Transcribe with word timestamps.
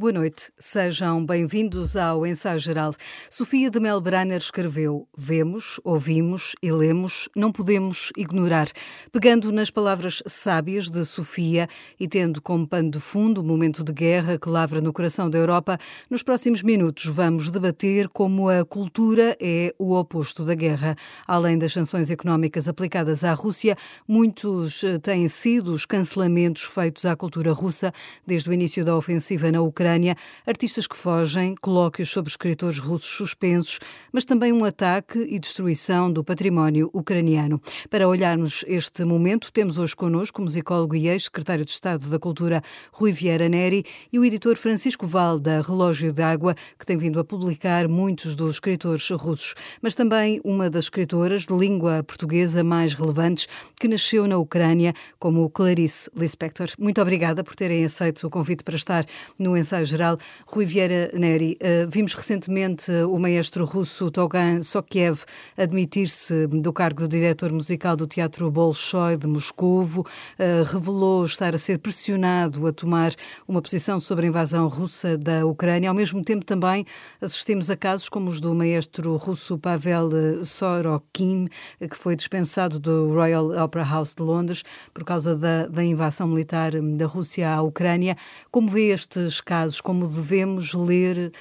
Boa 0.00 0.12
noite, 0.12 0.50
sejam 0.58 1.26
bem-vindos 1.26 1.94
ao 1.94 2.26
Ensaio 2.26 2.58
Geral. 2.58 2.94
Sofia 3.28 3.68
de 3.68 3.78
Melbrenner 3.78 4.38
escreveu: 4.38 5.06
Vemos, 5.14 5.78
ouvimos 5.84 6.56
e 6.62 6.72
lemos, 6.72 7.28
não 7.36 7.52
podemos 7.52 8.10
ignorar. 8.16 8.68
Pegando 9.12 9.52
nas 9.52 9.70
palavras 9.70 10.22
sábias 10.26 10.88
de 10.88 11.04
Sofia 11.04 11.68
e 12.00 12.08
tendo 12.08 12.40
como 12.40 12.66
pano 12.66 12.90
de 12.90 12.98
fundo 12.98 13.42
o 13.42 13.44
momento 13.44 13.84
de 13.84 13.92
guerra 13.92 14.38
que 14.38 14.48
lavra 14.48 14.80
no 14.80 14.90
coração 14.90 15.28
da 15.28 15.36
Europa, 15.36 15.76
nos 16.08 16.22
próximos 16.22 16.62
minutos 16.62 17.04
vamos 17.04 17.50
debater 17.50 18.08
como 18.08 18.48
a 18.48 18.64
cultura 18.64 19.36
é 19.38 19.74
o 19.78 19.92
oposto 19.94 20.46
da 20.46 20.54
guerra. 20.54 20.96
Além 21.26 21.58
das 21.58 21.74
sanções 21.74 22.10
económicas 22.10 22.68
aplicadas 22.68 23.22
à 23.22 23.34
Rússia, 23.34 23.76
muitos 24.08 24.82
eh, 24.82 24.96
têm 24.96 25.28
sido 25.28 25.74
os 25.74 25.84
cancelamentos 25.84 26.62
feitos 26.62 27.04
à 27.04 27.14
cultura 27.14 27.52
russa 27.52 27.92
desde 28.26 28.48
o 28.48 28.52
início 28.54 28.82
da 28.82 28.96
ofensiva 28.96 29.52
na 29.52 29.60
Ucrânia 29.60 29.89
Ucrânia, 29.90 30.16
artistas 30.46 30.86
que 30.86 30.96
fogem, 30.96 31.56
colóquios 31.60 32.10
sobre 32.10 32.30
escritores 32.30 32.78
russos 32.78 33.10
suspensos, 33.10 33.80
mas 34.12 34.24
também 34.24 34.52
um 34.52 34.64
ataque 34.64 35.18
e 35.18 35.36
destruição 35.36 36.12
do 36.12 36.22
património 36.22 36.88
ucraniano. 36.92 37.60
Para 37.88 38.06
olharmos 38.06 38.64
este 38.68 39.02
momento, 39.04 39.52
temos 39.52 39.78
hoje 39.78 39.96
connosco 39.96 40.40
o 40.40 40.44
musicólogo 40.44 40.94
e 40.94 41.08
ex-secretário 41.08 41.64
de 41.64 41.72
Estado 41.72 42.08
da 42.08 42.20
Cultura, 42.20 42.62
Rui 42.92 43.10
Vieira 43.10 43.48
Neri, 43.48 43.84
e 44.12 44.18
o 44.20 44.24
editor 44.24 44.56
Francisco 44.56 45.08
Val, 45.08 45.40
da 45.40 45.60
Relógio 45.60 46.12
d'Água, 46.12 46.54
que 46.78 46.86
tem 46.86 46.96
vindo 46.96 47.18
a 47.18 47.24
publicar 47.24 47.88
muitos 47.88 48.36
dos 48.36 48.52
escritores 48.52 49.10
russos, 49.10 49.56
mas 49.82 49.96
também 49.96 50.40
uma 50.44 50.70
das 50.70 50.84
escritoras 50.84 51.46
de 51.46 51.54
língua 51.54 52.04
portuguesa 52.04 52.62
mais 52.62 52.94
relevantes, 52.94 53.48
que 53.80 53.88
nasceu 53.88 54.28
na 54.28 54.38
Ucrânia, 54.38 54.94
como 55.18 55.50
Clarice 55.50 56.08
Lispector. 56.14 56.68
Muito 56.78 57.02
obrigada 57.02 57.42
por 57.42 57.56
terem 57.56 57.84
aceito 57.84 58.24
o 58.24 58.30
convite 58.30 58.62
para 58.62 58.76
estar 58.76 59.04
no 59.36 59.56
ensaio 59.56 59.79
secretário-geral, 59.80 60.18
Rui 60.46 60.64
Vieira 60.64 61.10
Neri. 61.14 61.58
Uh, 61.60 61.88
vimos 61.88 62.14
recentemente 62.14 62.90
o 63.08 63.18
maestro 63.18 63.64
russo 63.64 64.10
Togan 64.10 64.62
Sokiev 64.62 65.24
admitir-se 65.56 66.46
do 66.46 66.72
cargo 66.72 67.02
de 67.02 67.08
diretor 67.08 67.52
musical 67.52 67.96
do 67.96 68.06
Teatro 68.06 68.50
Bolshoi 68.50 69.16
de 69.16 69.26
Moscovo, 69.26 70.00
uh, 70.00 70.64
revelou 70.64 71.24
estar 71.24 71.54
a 71.54 71.58
ser 71.58 71.78
pressionado 71.78 72.66
a 72.66 72.72
tomar 72.72 73.12
uma 73.46 73.62
posição 73.62 73.98
sobre 73.98 74.26
a 74.26 74.28
invasão 74.28 74.68
russa 74.68 75.16
da 75.16 75.46
Ucrânia. 75.46 75.88
Ao 75.88 75.94
mesmo 75.94 76.22
tempo, 76.22 76.44
também 76.44 76.84
assistimos 77.20 77.70
a 77.70 77.76
casos 77.76 78.08
como 78.08 78.30
os 78.30 78.40
do 78.40 78.54
maestro 78.54 79.16
russo 79.16 79.58
Pavel 79.58 80.10
Sorokin, 80.44 81.48
que 81.78 81.96
foi 81.96 82.16
dispensado 82.16 82.78
do 82.78 83.12
Royal 83.12 83.50
Opera 83.62 83.84
House 83.84 84.14
de 84.14 84.22
Londres 84.22 84.62
por 84.92 85.04
causa 85.04 85.36
da, 85.36 85.66
da 85.66 85.84
invasão 85.84 86.26
militar 86.26 86.72
da 86.72 87.06
Rússia 87.06 87.50
à 87.50 87.62
Ucrânia. 87.62 88.16
Como 88.50 88.68
vê 88.68 88.88
estes 88.88 89.40
casos? 89.40 89.59
Casos, 89.60 89.80
como 89.80 90.06
devemos 90.06 90.72
ler 90.74 91.28
uh, 91.28 91.32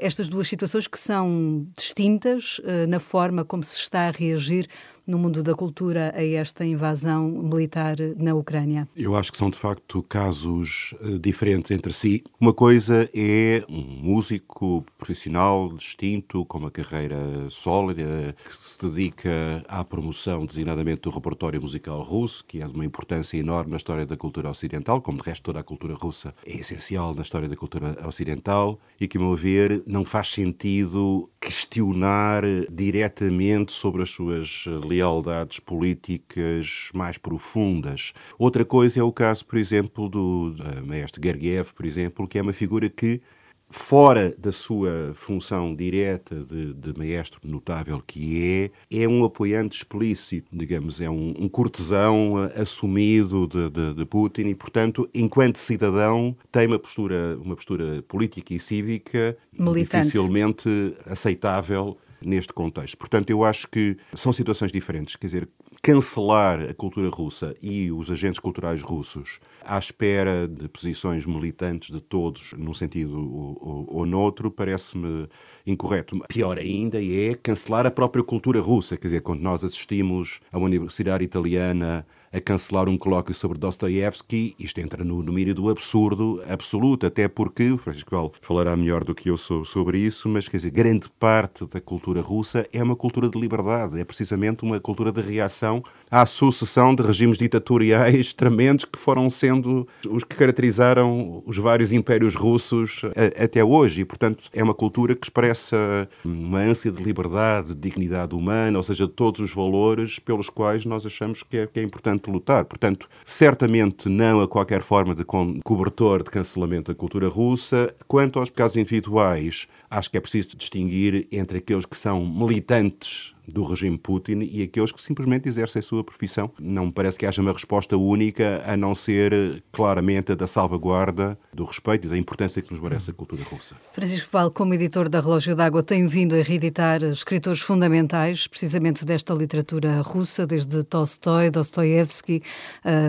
estas 0.00 0.28
duas 0.28 0.48
situações 0.48 0.86
que 0.86 0.98
são 0.98 1.66
distintas 1.76 2.58
uh, 2.60 2.86
na 2.88 2.98
forma 2.98 3.44
como 3.44 3.62
se 3.62 3.78
está 3.78 4.08
a 4.08 4.10
reagir 4.10 4.66
no 5.06 5.18
mundo 5.18 5.42
da 5.42 5.54
cultura 5.54 6.12
a 6.16 6.24
esta 6.24 6.64
invasão 6.64 7.28
militar 7.28 7.96
na 8.18 8.34
Ucrânia? 8.34 8.88
Eu 8.96 9.14
acho 9.14 9.30
que 9.30 9.38
são 9.38 9.50
de 9.50 9.58
facto 9.58 10.02
casos 10.02 10.94
eh, 11.00 11.18
diferentes 11.18 11.70
entre 11.70 11.92
si. 11.92 12.24
Uma 12.40 12.52
coisa 12.52 13.08
é 13.14 13.64
um 13.68 13.82
músico 13.82 14.84
profissional 14.98 15.72
distinto, 15.74 16.44
com 16.46 16.58
uma 16.58 16.70
carreira 16.70 17.16
sólida, 17.50 18.34
que 18.44 18.56
se 18.56 18.80
dedica 18.80 19.64
à 19.68 19.84
promoção 19.84 20.44
designadamente 20.44 21.02
do 21.02 21.10
repertório 21.10 21.60
musical 21.60 22.02
russo, 22.02 22.44
que 22.44 22.60
é 22.60 22.66
de 22.66 22.74
uma 22.74 22.84
importância 22.84 23.36
enorme 23.36 23.70
na 23.70 23.76
história 23.76 24.04
da 24.04 24.16
cultura 24.16 24.50
ocidental, 24.50 25.00
como 25.00 25.18
de 25.18 25.28
resto 25.28 25.42
toda 25.42 25.60
a 25.60 25.64
cultura 25.64 25.94
russa 25.94 26.34
é 26.44 26.56
essencial 26.56 27.14
na 27.14 27.22
história 27.22 27.48
da 27.48 27.56
cultura 27.56 27.96
ocidental, 28.06 28.78
e 29.00 29.06
que, 29.06 29.18
a 29.18 29.20
meu 29.20 29.34
ver, 29.34 29.82
não 29.86 30.04
faz 30.04 30.30
sentido 30.30 31.28
questionar 31.40 32.42
diretamente 32.70 33.72
sobre 33.72 34.02
as 34.02 34.10
suas 34.10 34.64
lealdades 34.96 35.60
políticas 35.60 36.90
mais 36.94 37.18
profundas. 37.18 38.12
Outra 38.38 38.64
coisa 38.64 39.00
é 39.00 39.02
o 39.02 39.12
caso, 39.12 39.44
por 39.44 39.58
exemplo, 39.58 40.08
do 40.08 40.54
maestro 40.84 41.22
Gergiev, 41.22 41.72
por 41.74 41.84
exemplo, 41.84 42.26
que 42.26 42.38
é 42.38 42.42
uma 42.42 42.52
figura 42.52 42.88
que 42.88 43.20
fora 43.68 44.34
da 44.38 44.52
sua 44.52 45.12
função 45.14 45.74
direta 45.74 46.36
de, 46.36 46.72
de, 46.72 46.96
maestro 46.96 47.40
notável 47.42 48.02
que 48.06 48.70
é, 48.90 49.02
é 49.02 49.08
um 49.08 49.24
apoiante 49.24 49.76
explícito, 49.78 50.48
digamos, 50.52 51.00
é 51.00 51.10
um, 51.10 51.34
um 51.38 51.48
cortesão 51.48 52.36
assumido 52.54 53.46
de, 53.46 53.70
de, 53.70 53.94
de, 53.94 54.04
Putin 54.04 54.42
e, 54.42 54.54
portanto, 54.54 55.08
enquanto 55.12 55.56
cidadão, 55.56 56.36
tem 56.52 56.66
uma 56.66 56.78
postura, 56.78 57.36
uma 57.42 57.56
postura 57.56 58.02
política 58.06 58.54
e 58.54 58.60
cívica 58.60 59.36
Militante. 59.52 60.04
dificilmente 60.04 60.68
aceitável 61.04 61.98
neste 62.20 62.52
contexto. 62.52 62.96
Portanto, 62.96 63.30
eu 63.30 63.44
acho 63.44 63.68
que 63.68 63.96
são 64.14 64.32
situações 64.32 64.72
diferentes. 64.72 65.16
Quer 65.16 65.26
dizer, 65.26 65.48
cancelar 65.82 66.60
a 66.70 66.74
cultura 66.74 67.08
russa 67.08 67.54
e 67.62 67.90
os 67.92 68.10
agentes 68.10 68.40
culturais 68.40 68.82
russos 68.82 69.40
à 69.64 69.78
espera 69.78 70.48
de 70.48 70.68
posições 70.68 71.26
militantes 71.26 71.94
de 71.94 72.00
todos, 72.00 72.52
num 72.56 72.74
sentido 72.74 73.18
ou, 73.18 73.58
ou, 73.60 73.98
ou 73.98 74.06
noutro, 74.06 74.50
parece-me 74.50 75.28
incorreto. 75.66 76.18
Pior 76.28 76.58
ainda 76.58 77.02
é 77.02 77.34
cancelar 77.34 77.86
a 77.86 77.90
própria 77.90 78.24
cultura 78.24 78.60
russa. 78.60 78.96
Quer 78.96 79.08
dizer, 79.08 79.20
quando 79.22 79.40
nós 79.40 79.64
assistimos 79.64 80.40
uma 80.52 80.64
universidade 80.64 81.24
italiana 81.24 82.06
a 82.32 82.40
cancelar 82.40 82.88
um 82.88 82.98
colóquio 82.98 83.34
sobre 83.34 83.58
Dostoiévski, 83.58 84.54
isto 84.58 84.80
entra 84.80 85.04
no 85.04 85.22
domínio 85.22 85.54
do 85.54 85.68
absurdo 85.68 86.42
absoluto, 86.48 87.06
até 87.06 87.28
porque, 87.28 87.70
o 87.70 87.78
Francisco 87.78 88.32
falará 88.40 88.76
melhor 88.76 89.04
do 89.04 89.14
que 89.14 89.30
eu 89.30 89.36
sou 89.36 89.64
sobre 89.64 89.98
isso, 89.98 90.28
mas 90.28 90.48
quer 90.48 90.58
dizer, 90.58 90.70
grande 90.70 91.08
parte 91.18 91.66
da 91.66 91.80
cultura 91.80 92.20
russa 92.20 92.66
é 92.72 92.82
uma 92.82 92.96
cultura 92.96 93.28
de 93.28 93.38
liberdade, 93.38 94.00
é 94.00 94.04
precisamente 94.04 94.64
uma 94.64 94.80
cultura 94.80 95.10
de 95.12 95.20
reação 95.20 95.82
à 96.10 96.24
sucessão 96.24 96.94
de 96.94 97.02
regimes 97.02 97.38
ditatoriais 97.38 98.32
tremendos 98.32 98.84
que 98.84 98.98
foram 98.98 99.28
sendo 99.30 99.86
os 100.08 100.24
que 100.24 100.36
caracterizaram 100.36 101.42
os 101.46 101.56
vários 101.56 101.92
impérios 101.92 102.34
russos 102.34 103.02
até 103.42 103.64
hoje. 103.64 104.02
E, 104.02 104.04
portanto, 104.04 104.48
é 104.52 104.62
uma 104.62 104.74
cultura 104.74 105.14
que 105.14 105.26
expressa 105.26 106.08
uma 106.24 106.58
ânsia 106.58 106.90
de 106.90 107.02
liberdade, 107.02 107.68
de 107.68 107.74
dignidade 107.74 108.34
humana, 108.34 108.78
ou 108.78 108.82
seja, 108.82 109.08
todos 109.08 109.40
os 109.40 109.52
valores 109.52 110.18
pelos 110.18 110.48
quais 110.48 110.84
nós 110.84 111.04
achamos 111.06 111.42
que 111.42 111.56
é, 111.58 111.66
que 111.66 111.80
é 111.80 111.82
importante 111.82 112.15
lutar. 112.30 112.64
Portanto, 112.64 113.08
certamente 113.24 114.08
não 114.08 114.40
a 114.40 114.48
qualquer 114.48 114.82
forma 114.82 115.14
de 115.14 115.24
cobertor 115.24 116.22
de 116.22 116.30
cancelamento 116.30 116.92
da 116.92 116.98
cultura 116.98 117.28
russa. 117.28 117.94
Quanto 118.08 118.38
aos 118.38 118.50
casos 118.50 118.76
individuais, 118.76 119.68
acho 119.90 120.10
que 120.10 120.16
é 120.16 120.20
preciso 120.20 120.56
distinguir 120.56 121.28
entre 121.30 121.58
aqueles 121.58 121.86
que 121.86 121.96
são 121.96 122.24
militantes 122.26 123.35
do 123.46 123.62
regime 123.62 123.96
Putin 123.96 124.40
e 124.50 124.62
aqueles 124.62 124.92
que 124.92 125.00
simplesmente 125.00 125.48
exercem 125.48 125.80
a 125.80 125.82
sua 125.82 126.02
profissão. 126.02 126.50
Não 126.58 126.86
me 126.86 126.92
parece 126.92 127.18
que 127.18 127.26
haja 127.26 127.40
uma 127.40 127.52
resposta 127.52 127.96
única 127.96 128.62
a 128.66 128.76
não 128.76 128.94
ser 128.94 129.62
claramente 129.72 130.32
a 130.32 130.34
da 130.34 130.46
salvaguarda 130.46 131.38
do 131.52 131.64
respeito 131.64 132.06
e 132.06 132.10
da 132.10 132.18
importância 132.18 132.60
que 132.60 132.72
nos 132.72 132.80
merece 132.80 133.10
a 133.10 133.14
cultura 133.14 133.42
russa. 133.44 133.76
Francisco 133.92 134.28
Val, 134.32 134.50
como 134.50 134.74
editor 134.74 135.08
da 135.08 135.20
Relógio 135.20 135.54
d'Água, 135.54 135.82
tem 135.82 136.06
vindo 136.06 136.34
a 136.34 136.42
reeditar 136.42 137.02
escritores 137.04 137.60
fundamentais, 137.60 138.46
precisamente 138.46 139.04
desta 139.04 139.32
literatura 139.32 140.00
russa, 140.02 140.46
desde 140.46 140.82
Tolstói, 140.82 141.50
Dostoiévski, 141.50 142.42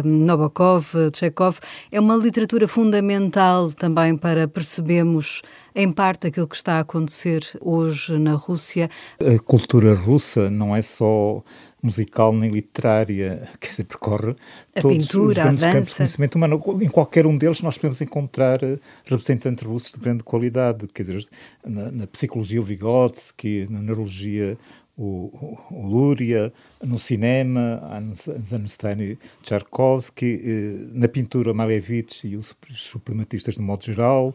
Nabokov, 0.04 0.86
Chekhov. 1.14 1.59
É 1.92 2.00
uma 2.00 2.16
literatura 2.16 2.68
fundamental 2.68 3.72
também 3.72 4.16
para 4.16 4.48
percebermmos 4.48 5.42
em 5.75 5.92
parte 5.92 6.28
aquilo 6.28 6.48
que 6.48 6.56
está 6.56 6.78
a 6.78 6.80
acontecer 6.80 7.42
hoje 7.62 8.18
na 8.18 8.34
Rússia. 8.34 8.90
A 9.22 9.38
cultura 9.38 9.94
russa 9.94 10.27
não 10.36 10.76
é 10.76 10.82
só 10.82 11.44
musical 11.82 12.34
nem 12.34 12.50
literária, 12.50 13.48
quer 13.60 13.70
dizer, 13.70 13.84
percorre 13.86 14.36
a 14.76 14.82
todos 14.82 14.98
pintura, 14.98 15.28
os 15.28 15.34
grandes 15.34 15.64
a 15.64 15.72
campos 15.72 15.90
de 15.90 15.96
conhecimento 15.96 16.36
humano. 16.36 16.62
Em 16.82 16.90
qualquer 16.90 17.26
um 17.26 17.38
deles 17.38 17.62
nós 17.62 17.78
podemos 17.78 18.02
encontrar 18.02 18.64
eh, 18.64 18.78
representantes 19.06 19.64
russos 19.64 19.94
de 19.94 20.00
grande 20.00 20.24
qualidade, 20.24 20.88
quer 20.88 21.04
dizer, 21.04 21.28
na, 21.66 21.92
na 21.92 22.07
psicologia 22.07 22.60
o 22.60 22.63
Vygotsky, 22.63 23.68
na 23.69 23.81
neurologia 23.81 24.57
o, 24.98 25.58
o, 25.70 25.88
Luria, 25.88 26.52
no 26.84 26.98
cinema, 26.98 27.80
Eisenstein 28.28 29.18
Tchaikovsky, 29.44 30.42
eh, 30.44 30.88
na 30.92 31.08
pintura 31.08 31.54
Malevich 31.54 32.28
e 32.28 32.36
os 32.36 32.56
suprematistas 32.76 33.56
de 33.56 33.62
modo 33.62 33.84
geral, 33.84 34.34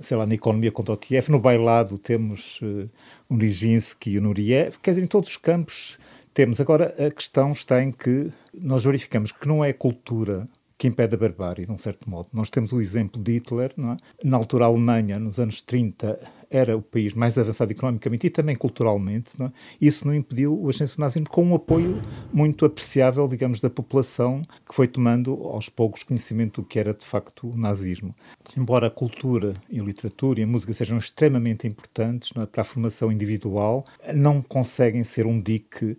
sei 0.00 0.16
lá, 0.16 0.26
na 0.26 0.34
economia 0.34 0.70
Kondotiev, 0.70 1.30
no 1.30 1.40
bailado 1.40 1.96
temos 1.96 2.60
uh, 2.60 2.88
o 3.28 3.36
Nijinsky 3.36 4.10
e 4.10 4.18
o 4.18 4.20
Nuriev, 4.20 4.76
quer 4.82 4.90
dizer, 4.90 5.02
em 5.02 5.06
todos 5.06 5.30
os 5.30 5.36
campos 5.38 5.98
temos. 6.34 6.60
Agora, 6.60 6.94
a 6.98 7.10
questão 7.10 7.52
está 7.52 7.82
em 7.82 7.90
que 7.90 8.30
nós 8.52 8.84
verificamos 8.84 9.32
que 9.32 9.48
não 9.48 9.64
é 9.64 9.72
cultura 9.72 10.46
que 10.82 10.88
impede 10.88 11.14
a 11.14 11.16
barbárie, 11.16 11.64
de 11.64 11.70
um 11.70 11.78
certo 11.78 12.10
modo. 12.10 12.28
Nós 12.32 12.50
temos 12.50 12.72
o 12.72 12.80
exemplo 12.80 13.22
de 13.22 13.34
Hitler, 13.34 13.72
é? 13.78 13.96
na 14.28 14.36
altura 14.36 14.64
a 14.64 14.66
Alemanha, 14.66 15.16
nos 15.16 15.38
anos 15.38 15.62
30, 15.62 16.18
era 16.50 16.76
o 16.76 16.82
país 16.82 17.14
mais 17.14 17.38
avançado 17.38 17.70
economicamente 17.70 18.26
e 18.26 18.30
também 18.30 18.56
culturalmente. 18.56 19.30
Não 19.38 19.46
é? 19.46 19.52
Isso 19.80 20.04
não 20.04 20.12
impediu 20.12 20.60
o 20.60 20.68
ascenso 20.68 21.00
nazismo 21.00 21.28
com 21.28 21.44
um 21.44 21.54
apoio 21.54 22.02
muito 22.32 22.64
apreciável, 22.64 23.28
digamos, 23.28 23.60
da 23.60 23.70
população 23.70 24.42
que 24.68 24.74
foi 24.74 24.88
tomando 24.88 25.34
aos 25.44 25.68
poucos 25.68 26.02
conhecimento 26.02 26.60
do 26.60 26.66
que 26.66 26.80
era 26.80 26.92
de 26.92 27.06
facto 27.06 27.48
o 27.48 27.56
nazismo. 27.56 28.12
Embora 28.56 28.88
a 28.88 28.90
cultura 28.90 29.52
e 29.70 29.78
a 29.78 29.84
literatura 29.84 30.40
e 30.40 30.42
a 30.42 30.48
música 30.48 30.72
sejam 30.72 30.98
extremamente 30.98 31.64
importantes 31.64 32.32
é? 32.36 32.44
para 32.44 32.62
a 32.62 32.64
formação 32.64 33.12
individual, 33.12 33.86
não 34.12 34.42
conseguem 34.42 35.04
ser 35.04 35.26
um 35.26 35.40
dique 35.40 35.96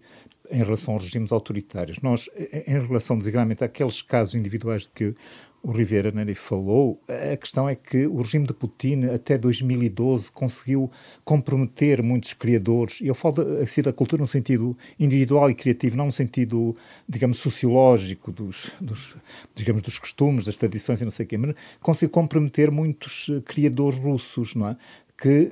em 0.54 0.64
relação 0.64 0.94
aos 0.94 1.04
regimes 1.04 1.32
autoritários. 1.32 2.00
Nós, 2.02 2.30
em 2.38 2.80
relação 2.80 3.18
designadamente 3.18 3.64
àqueles 3.64 4.02
casos 4.02 4.36
individuais 4.36 4.84
de 4.84 4.90
que 4.90 5.16
o 5.64 5.72
Rivera 5.72 6.12
Neri 6.12 6.36
falou, 6.36 7.02
a 7.08 7.38
questão 7.38 7.70
é 7.70 7.74
que 7.74 8.06
o 8.06 8.18
regime 8.18 8.46
de 8.46 8.54
Putin, 8.54 9.06
até 9.06 9.38
2012, 9.38 10.30
conseguiu 10.30 10.92
comprometer 11.24 12.04
muitos 12.04 12.34
criadores, 12.34 13.00
e 13.00 13.08
eu 13.08 13.16
falo 13.16 13.36
assim 13.64 13.82
da 13.82 13.94
cultura 13.94 14.22
no 14.22 14.28
sentido 14.28 14.78
individual 15.00 15.50
e 15.50 15.56
criativo, 15.56 15.96
não 15.96 16.08
no 16.08 16.12
sentido, 16.12 16.76
digamos, 17.08 17.38
sociológico 17.38 18.30
dos, 18.30 18.72
dos 18.82 19.16
digamos, 19.56 19.82
dos 19.82 19.98
costumes, 19.98 20.44
das 20.44 20.58
tradições 20.58 21.02
e 21.02 21.06
não 21.06 21.12
sei 21.12 21.26
o 21.26 21.30
quê, 21.30 21.38
mas 21.38 21.56
conseguiu 21.80 22.10
comprometer 22.10 22.70
muitos 22.70 23.28
eh, 23.30 23.42
criadores 23.46 23.98
russos, 23.98 24.54
não 24.56 24.68
é? 24.68 24.78
Que 25.18 25.30
eh, 25.30 25.52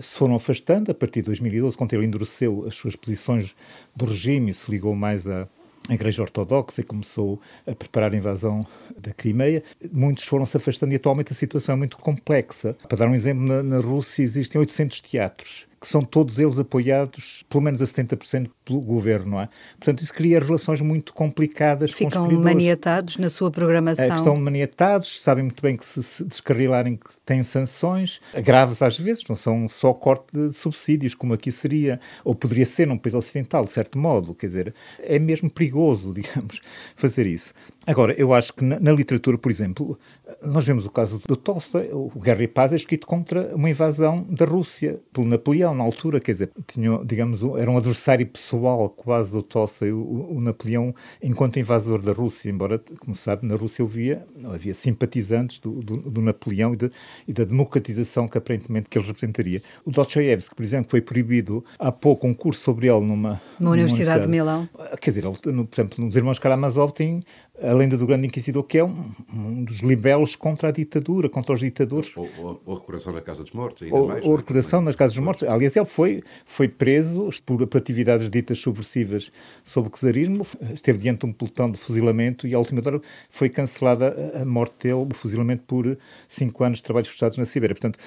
se 0.00 0.16
foram 0.16 0.34
afastando 0.34 0.90
a 0.90 0.94
partir 0.94 1.20
de 1.20 1.26
2012, 1.26 1.76
quando 1.76 1.92
ele 1.94 2.06
endureceu 2.06 2.64
as 2.66 2.74
suas 2.74 2.96
posições 2.96 3.54
do 3.94 4.04
regime 4.04 4.50
e 4.50 4.54
se 4.54 4.70
ligou 4.70 4.94
mais 4.94 5.26
a 5.26 5.48
Igreja 5.88 6.22
Ortodoxa 6.22 6.80
e 6.80 6.84
começou 6.84 7.40
a 7.66 7.74
preparar 7.74 8.12
a 8.12 8.16
invasão 8.16 8.66
da 8.98 9.12
Crimeia, 9.12 9.62
muitos 9.90 10.24
foram 10.24 10.44
se 10.44 10.56
afastando 10.56 10.92
e 10.92 10.96
atualmente 10.96 11.32
a 11.32 11.34
situação 11.34 11.74
é 11.74 11.78
muito 11.78 11.96
complexa. 11.96 12.76
Para 12.86 12.98
dar 12.98 13.08
um 13.08 13.14
exemplo, 13.14 13.44
na, 13.44 13.62
na 13.62 13.78
Rússia 13.78 14.22
existem 14.22 14.58
800 14.60 15.00
teatros 15.00 15.67
que 15.80 15.86
são 15.86 16.02
todos 16.02 16.38
eles 16.38 16.58
apoiados, 16.58 17.44
pelo 17.48 17.62
menos 17.62 17.80
a 17.80 17.84
70% 17.84 18.50
pelo 18.64 18.80
governo, 18.80 19.32
não 19.32 19.40
é? 19.40 19.48
Portanto, 19.78 20.02
isso 20.02 20.12
cria 20.12 20.40
relações 20.40 20.80
muito 20.80 21.12
complicadas 21.12 21.90
Ficam 21.90 22.30
maniatados 22.32 23.16
na 23.16 23.28
sua 23.28 23.50
programação. 23.50 24.04
É, 24.04 24.14
estão 24.14 24.36
maniatados, 24.36 25.20
sabem 25.20 25.44
muito 25.44 25.62
bem 25.62 25.76
que 25.76 25.84
se, 25.84 26.02
se 26.02 26.24
descarrilarem 26.24 26.96
que 26.96 27.08
têm 27.24 27.42
sanções, 27.42 28.20
graves 28.44 28.82
às 28.82 28.98
vezes, 28.98 29.24
não 29.28 29.36
são 29.36 29.68
só 29.68 29.92
corte 29.94 30.26
de 30.32 30.52
subsídios, 30.52 31.14
como 31.14 31.32
aqui 31.32 31.52
seria, 31.52 32.00
ou 32.24 32.34
poderia 32.34 32.66
ser 32.66 32.86
num 32.86 32.98
país 32.98 33.14
ocidental, 33.14 33.64
de 33.64 33.70
certo 33.70 33.98
modo, 33.98 34.34
quer 34.34 34.46
dizer, 34.46 34.74
é 34.98 35.18
mesmo 35.18 35.48
perigoso, 35.48 36.12
digamos, 36.14 36.60
fazer 36.96 37.26
isso. 37.26 37.54
Agora, 37.88 38.14
eu 38.18 38.34
acho 38.34 38.52
que 38.52 38.62
na, 38.62 38.78
na, 38.78 38.92
literatura, 38.92 39.38
por 39.38 39.50
exemplo, 39.50 39.98
nós 40.42 40.66
vemos 40.66 40.84
o 40.84 40.90
caso 40.90 41.18
do 41.26 41.34
Tolstói, 41.34 41.88
o 41.90 42.20
Guerra 42.20 42.42
e 42.42 42.46
Paz 42.46 42.74
é 42.74 42.76
escrito 42.76 43.06
contra 43.06 43.56
uma 43.56 43.70
invasão 43.70 44.26
da 44.28 44.44
Rússia 44.44 45.00
pelo 45.10 45.26
Napoleão, 45.26 45.74
na 45.74 45.84
altura, 45.84 46.20
quer 46.20 46.32
dizer, 46.32 46.50
tinha, 46.66 47.00
digamos, 47.02 47.42
era 47.56 47.70
um 47.70 47.78
adversário 47.78 48.26
pessoal 48.26 48.90
quase 48.90 49.32
do 49.32 49.42
Tolstói, 49.42 49.90
o, 49.90 50.34
o, 50.36 50.38
Napoleão, 50.38 50.94
enquanto 51.22 51.58
invasor 51.58 52.02
da 52.02 52.12
Rússia, 52.12 52.50
embora, 52.50 52.78
como 53.00 53.14
sabe, 53.14 53.46
na 53.46 53.56
Rússia 53.56 53.82
havia, 53.82 54.22
havia 54.44 54.74
simpatizantes 54.74 55.58
do, 55.58 55.80
do, 55.80 55.96
do 55.96 56.20
Napoleão 56.20 56.74
e, 56.74 56.76
de, 56.76 56.92
e, 57.26 57.32
da 57.32 57.44
democratização 57.44 58.28
que 58.28 58.36
aparentemente 58.36 58.90
que 58.90 58.98
ele 58.98 59.06
representaria. 59.06 59.62
O 59.82 59.90
Dostoiévski, 59.90 60.54
por 60.54 60.62
exemplo, 60.62 60.90
foi 60.90 61.00
proibido 61.00 61.64
há 61.78 61.90
pouco 61.90 62.26
um 62.26 62.34
curso 62.34 62.60
sobre 62.60 62.88
ele 62.88 63.00
numa, 63.00 63.40
numa 63.58 63.72
Universidade, 63.72 63.80
Universidade 63.80 64.22
de 64.24 64.28
Milão. 64.28 64.68
Quer 65.00 65.10
dizer, 65.10 65.24
ele, 65.24 65.56
no, 65.56 65.66
por 65.66 65.74
exemplo, 65.74 66.04
nos 66.04 66.14
Irmãos 66.14 66.38
Karamazov 66.38 66.92
tem 66.92 67.24
a 67.60 67.72
lenda 67.72 67.96
do 67.96 68.06
grande 68.06 68.26
inquisidor, 68.26 68.62
que 68.62 68.78
é 68.78 68.84
um, 68.84 69.10
um 69.32 69.64
dos 69.64 69.78
libelos 69.80 70.36
contra 70.36 70.68
a 70.68 70.72
ditadura, 70.72 71.28
contra 71.28 71.54
os 71.54 71.60
ditadores. 71.60 72.16
Ou, 72.16 72.28
ou, 72.38 72.62
ou 72.64 72.76
a 72.76 72.78
recordação 72.78 73.12
da 73.12 73.20
Casa 73.20 73.42
dos 73.42 73.52
Mortos, 73.52 73.82
ainda 73.82 73.96
ou, 73.96 74.08
mais. 74.08 74.24
Ou 74.24 74.34
a 74.34 74.36
recordação 74.36 74.84
das 74.84 74.96
Casas 74.96 75.14
dos 75.14 75.24
Mortos. 75.24 75.48
Aliás, 75.48 75.74
ele 75.74 75.84
foi, 75.84 76.22
foi 76.46 76.68
preso 76.68 77.28
por, 77.44 77.66
por 77.66 77.78
atividades 77.78 78.30
ditas 78.30 78.58
subversivas 78.58 79.32
sobre 79.62 79.90
o 79.90 79.92
czarismo, 79.92 80.46
esteve 80.72 80.98
diante 80.98 81.20
de 81.20 81.26
um 81.26 81.32
pelotão 81.32 81.70
de 81.70 81.78
fuzilamento 81.78 82.46
e, 82.46 82.54
à 82.54 82.58
última 82.58 82.80
hora, 82.84 83.00
foi 83.30 83.48
cancelada 83.48 84.32
a 84.40 84.44
morte 84.44 84.74
dele, 84.84 85.06
o 85.10 85.14
fuzilamento 85.14 85.64
por 85.66 85.98
cinco 86.28 86.64
anos 86.64 86.78
de 86.78 86.84
trabalhos 86.84 87.08
forçados 87.08 87.38
na 87.38 87.44
Sibéria. 87.44 87.74
Portanto, 87.74 87.98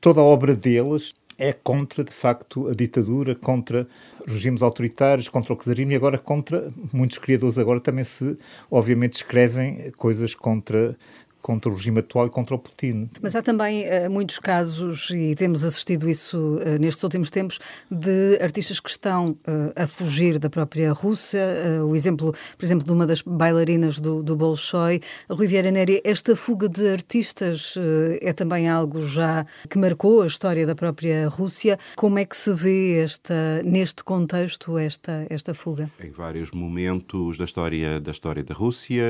toda 0.00 0.20
a 0.20 0.24
obra 0.24 0.54
deles 0.54 1.14
é 1.40 1.54
contra, 1.54 2.04
de 2.04 2.12
facto, 2.12 2.68
a 2.68 2.74
ditadura, 2.74 3.34
contra 3.34 3.88
regimes 4.26 4.62
autoritários, 4.62 5.26
contra 5.26 5.54
o 5.54 5.56
czarismo 5.56 5.90
e 5.92 5.96
agora 5.96 6.18
contra, 6.18 6.70
muitos 6.92 7.16
criadores 7.16 7.56
agora 7.56 7.80
também 7.80 8.04
se, 8.04 8.36
obviamente, 8.70 9.14
escrevem 9.14 9.90
coisas 9.96 10.34
contra 10.34 10.94
contra 11.40 11.70
o 11.70 11.74
regime 11.74 12.00
atual 12.00 12.26
e 12.26 12.30
contra 12.30 12.54
o 12.54 12.58
Putin. 12.58 13.10
Mas 13.20 13.34
há 13.34 13.42
também 13.42 13.84
uh, 13.84 14.10
muitos 14.10 14.38
casos, 14.38 15.10
e 15.10 15.34
temos 15.34 15.64
assistido 15.64 16.08
isso 16.08 16.36
uh, 16.38 16.80
nestes 16.80 17.02
últimos 17.02 17.30
tempos, 17.30 17.58
de 17.90 18.38
artistas 18.40 18.80
que 18.80 18.90
estão 18.90 19.30
uh, 19.30 19.72
a 19.76 19.86
fugir 19.86 20.38
da 20.38 20.50
própria 20.50 20.92
Rússia. 20.92 21.40
o 21.86 21.94
exemplo, 21.94 22.34
por 22.56 22.64
exemplo, 22.64 22.84
de 22.84 22.92
uma 22.92 23.06
das 23.06 23.22
bailarinas 23.22 23.98
do, 23.98 24.22
do 24.22 24.36
Bolshoi, 24.36 25.00
a 25.28 25.34
Rui 25.34 25.46
Vieira 25.46 25.70
Neri. 25.70 26.00
Esta 26.04 26.36
fuga 26.36 26.68
de 26.68 26.88
artistas 26.88 27.74
é 28.20 28.32
também 28.32 28.68
algo 28.68 29.02
já 29.02 29.46
que 29.68 29.78
marcou 29.78 30.22
a 30.22 30.26
história 30.26 30.66
da 30.66 30.74
própria 30.74 31.28
Rússia. 31.28 31.78
Como 31.96 32.18
é 32.18 32.24
que 32.24 32.36
se 32.36 32.52
vê 32.52 32.98
esta, 32.98 33.62
neste 33.64 34.02
contexto 34.04 34.78
esta, 34.78 35.26
esta 35.30 35.54
fuga? 35.54 35.90
Em 36.02 36.10
vários 36.10 36.50
momentos 36.50 37.38
da 37.38 37.44
história 37.44 38.00
da, 38.00 38.10
história 38.10 38.42
da 38.42 38.54
Rússia 38.54 39.02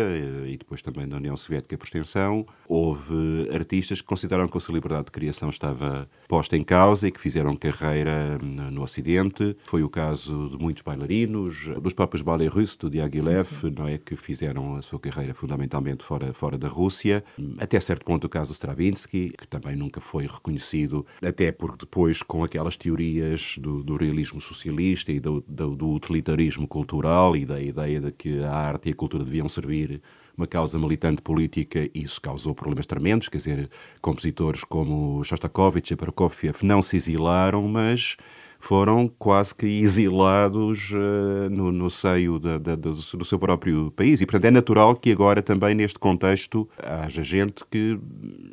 e 0.46 0.56
depois 0.56 0.82
também 0.82 1.08
da 1.08 1.16
União 1.16 1.36
Soviética 1.36 1.76
por 1.76 1.84
extensão, 1.84 2.19
criação, 2.20 2.46
houve 2.68 3.48
artistas 3.52 4.00
que 4.00 4.06
consideraram 4.06 4.48
que 4.48 4.56
a 4.56 4.60
sua 4.60 4.74
liberdade 4.74 5.06
de 5.06 5.10
criação 5.10 5.48
estava 5.48 6.08
posta 6.28 6.56
em 6.56 6.62
causa 6.62 7.08
e 7.08 7.10
que 7.10 7.20
fizeram 7.20 7.56
carreira 7.56 8.38
no 8.38 8.82
Ocidente. 8.82 9.56
Foi 9.66 9.82
o 9.82 9.88
caso 9.88 10.50
de 10.50 10.56
muitos 10.56 10.82
bailarinos, 10.82 11.68
dos 11.82 11.92
próprios 11.92 12.22
ballet 12.22 12.48
russos, 12.48 12.76
do 12.76 12.90
Diaghilev, 12.90 13.48
não 13.76 13.88
é, 13.88 13.98
que 13.98 14.14
fizeram 14.14 14.76
a 14.76 14.82
sua 14.82 15.00
carreira 15.00 15.34
fundamentalmente 15.34 16.04
fora, 16.04 16.32
fora 16.32 16.56
da 16.56 16.68
Rússia. 16.68 17.24
Até 17.58 17.80
certo 17.80 18.04
ponto 18.04 18.26
o 18.26 18.28
caso 18.28 18.52
do 18.52 18.54
Stravinsky, 18.54 19.32
que 19.36 19.48
também 19.48 19.74
nunca 19.74 20.00
foi 20.00 20.26
reconhecido, 20.26 21.04
até 21.24 21.50
porque 21.50 21.78
depois 21.80 22.22
com 22.22 22.44
aquelas 22.44 22.76
teorias 22.76 23.56
do, 23.58 23.82
do 23.82 23.96
realismo 23.96 24.40
socialista 24.40 25.10
e 25.10 25.18
do, 25.18 25.42
do, 25.46 25.74
do 25.74 25.90
utilitarismo 25.90 26.68
cultural 26.68 27.36
e 27.36 27.44
da 27.44 27.60
ideia 27.60 28.00
de 28.00 28.12
que 28.12 28.42
a 28.44 28.52
arte 28.52 28.88
e 28.88 28.92
a 28.92 28.94
cultura 28.94 29.24
deviam 29.24 29.48
servir 29.48 30.00
uma 30.40 30.46
causa 30.46 30.78
militante 30.78 31.20
política 31.20 31.90
e 31.94 32.02
isso 32.02 32.20
causou 32.20 32.54
problemas 32.54 32.86
tremendos, 32.86 33.28
quer 33.28 33.36
dizer, 33.36 33.70
compositores 34.00 34.64
como 34.64 35.22
Shostakovich 35.22 35.92
e 35.92 35.96
Prokofiev 35.96 36.62
não 36.62 36.80
se 36.80 36.96
exilaram, 36.96 37.68
mas 37.68 38.16
foram 38.60 39.08
quase 39.18 39.54
que 39.54 39.66
exilados 39.66 40.90
uh, 40.92 41.48
no, 41.50 41.72
no, 41.72 41.90
seio 41.90 42.38
da, 42.38 42.58
da, 42.58 42.76
do, 42.76 42.92
do, 42.92 43.24
seu 43.24 43.38
próprio 43.38 43.90
país. 43.90 44.20
E, 44.20 44.26
portanto, 44.26 44.44
é 44.44 44.50
natural 44.50 44.94
que 44.94 45.10
agora 45.10 45.42
também 45.42 45.74
neste 45.74 45.98
contexto 45.98 46.68
haja 46.78 47.22
gente 47.22 47.64
que, 47.70 47.98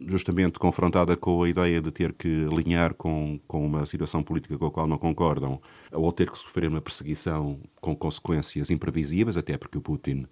justamente 0.07 0.57
confrontada 0.57 1.17
com 1.17 1.43
a 1.43 1.49
ideia 1.49 1.81
de 1.81 1.91
ter 1.91 2.13
que 2.13 2.47
alinhar 2.49 2.93
com, 2.93 3.37
com 3.45 3.65
uma 3.65 3.85
situação 3.85 4.23
política 4.23 4.57
com 4.57 4.65
a 4.65 4.71
qual 4.71 4.87
não 4.87 4.97
concordam, 4.97 5.61
ou 5.91 6.11
ter 6.11 6.31
que 6.31 6.37
sofrer 6.37 6.69
uma 6.69 6.81
perseguição 6.81 7.59
com 7.81 7.93
consequências 7.93 8.69
imprevisíveis, 8.69 9.35
até 9.35 9.57
porque 9.57 9.77
o 9.77 9.81
Putin 9.81 10.25